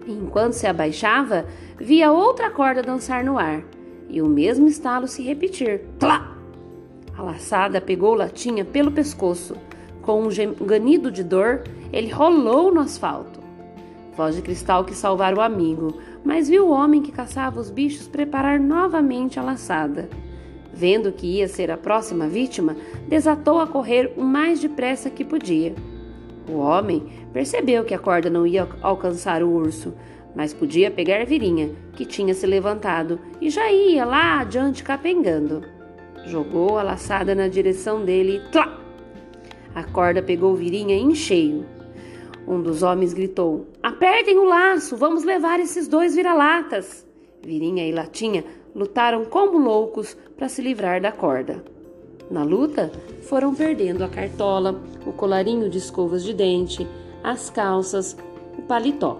E 0.07 0.11
enquanto 0.11 0.53
se 0.53 0.65
abaixava, 0.65 1.45
via 1.79 2.11
outra 2.11 2.49
corda 2.49 2.81
dançar 2.81 3.23
no 3.23 3.37
ar 3.37 3.63
e 4.11 4.21
o 4.21 4.27
mesmo 4.27 4.67
estalo 4.67 5.07
se 5.07 5.23
repetir. 5.23 5.81
Tlá! 5.97 6.30
A 7.21 7.23
laçada 7.23 7.79
pegou 7.79 8.15
Latinha 8.15 8.65
pelo 8.65 8.89
pescoço. 8.89 9.55
Com 10.01 10.23
um 10.23 10.65
ganido 10.65 11.11
de 11.11 11.23
dor, 11.23 11.61
ele 11.93 12.09
rolou 12.09 12.73
no 12.73 12.81
asfalto. 12.81 13.39
Voz 14.17 14.35
de 14.35 14.41
Cristal 14.41 14.83
que 14.83 14.95
salvar 14.95 15.37
o 15.37 15.39
amigo, 15.39 15.99
mas 16.23 16.49
viu 16.49 16.65
o 16.65 16.71
homem 16.71 16.99
que 16.99 17.11
caçava 17.11 17.59
os 17.59 17.69
bichos 17.69 18.07
preparar 18.07 18.59
novamente 18.59 19.39
a 19.39 19.43
laçada. 19.43 20.09
Vendo 20.73 21.11
que 21.11 21.27
ia 21.27 21.47
ser 21.47 21.69
a 21.69 21.77
próxima 21.77 22.27
vítima, 22.27 22.75
desatou 23.07 23.59
a 23.59 23.67
correr 23.67 24.15
o 24.17 24.23
mais 24.23 24.59
depressa 24.59 25.07
que 25.11 25.23
podia. 25.23 25.75
O 26.49 26.57
homem 26.57 27.03
percebeu 27.31 27.85
que 27.85 27.93
a 27.93 27.99
corda 27.99 28.31
não 28.31 28.47
ia 28.47 28.67
alcançar 28.81 29.43
o 29.43 29.51
urso, 29.51 29.93
mas 30.35 30.55
podia 30.55 30.89
pegar 30.89 31.23
Virinha, 31.23 31.69
que 31.93 32.03
tinha 32.03 32.33
se 32.33 32.47
levantado 32.47 33.19
e 33.39 33.47
já 33.51 33.71
ia 33.71 34.05
lá 34.05 34.39
adiante 34.39 34.83
capengando. 34.83 35.80
Jogou 36.25 36.77
a 36.77 36.83
laçada 36.83 37.33
na 37.33 37.47
direção 37.47 38.03
dele 38.05 38.37
e 38.37 38.51
tlá! 38.51 38.79
A 39.73 39.83
corda 39.83 40.21
pegou 40.21 40.55
Virinha 40.55 40.95
em 40.95 41.15
cheio. 41.15 41.65
Um 42.47 42.61
dos 42.61 42.83
homens 42.83 43.13
gritou: 43.13 43.67
Apertem 43.81 44.37
o 44.37 44.43
laço, 44.43 44.97
vamos 44.97 45.23
levar 45.23 45.59
esses 45.59 45.87
dois 45.87 46.15
vira-latas. 46.15 47.05
Virinha 47.43 47.87
e 47.87 47.91
Latinha 47.91 48.43
lutaram 48.75 49.25
como 49.25 49.57
loucos 49.57 50.15
para 50.37 50.49
se 50.49 50.61
livrar 50.61 51.01
da 51.01 51.11
corda. 51.11 51.63
Na 52.29 52.43
luta, 52.43 52.91
foram 53.23 53.53
perdendo 53.53 54.03
a 54.03 54.07
cartola, 54.07 54.81
o 55.05 55.11
colarinho 55.11 55.69
de 55.69 55.77
escovas 55.77 56.23
de 56.23 56.33
dente, 56.33 56.87
as 57.23 57.49
calças, 57.49 58.15
o 58.57 58.61
paletó. 58.61 59.19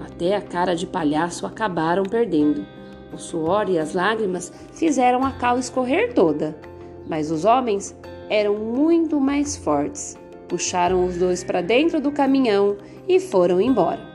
Até 0.00 0.36
a 0.36 0.40
cara 0.40 0.74
de 0.74 0.86
palhaço 0.86 1.46
acabaram 1.46 2.04
perdendo. 2.04 2.64
O 3.12 3.18
suor 3.18 3.68
e 3.68 3.78
as 3.78 3.94
lágrimas 3.94 4.52
fizeram 4.72 5.24
a 5.24 5.32
cal 5.32 5.58
escorrer 5.58 6.14
toda. 6.14 6.56
Mas 7.08 7.30
os 7.30 7.44
homens 7.44 7.96
eram 8.28 8.56
muito 8.56 9.20
mais 9.20 9.56
fortes. 9.56 10.16
Puxaram 10.48 11.04
os 11.04 11.16
dois 11.16 11.44
para 11.44 11.60
dentro 11.60 12.00
do 12.00 12.12
caminhão 12.12 12.76
e 13.08 13.20
foram 13.20 13.60
embora. 13.60 14.09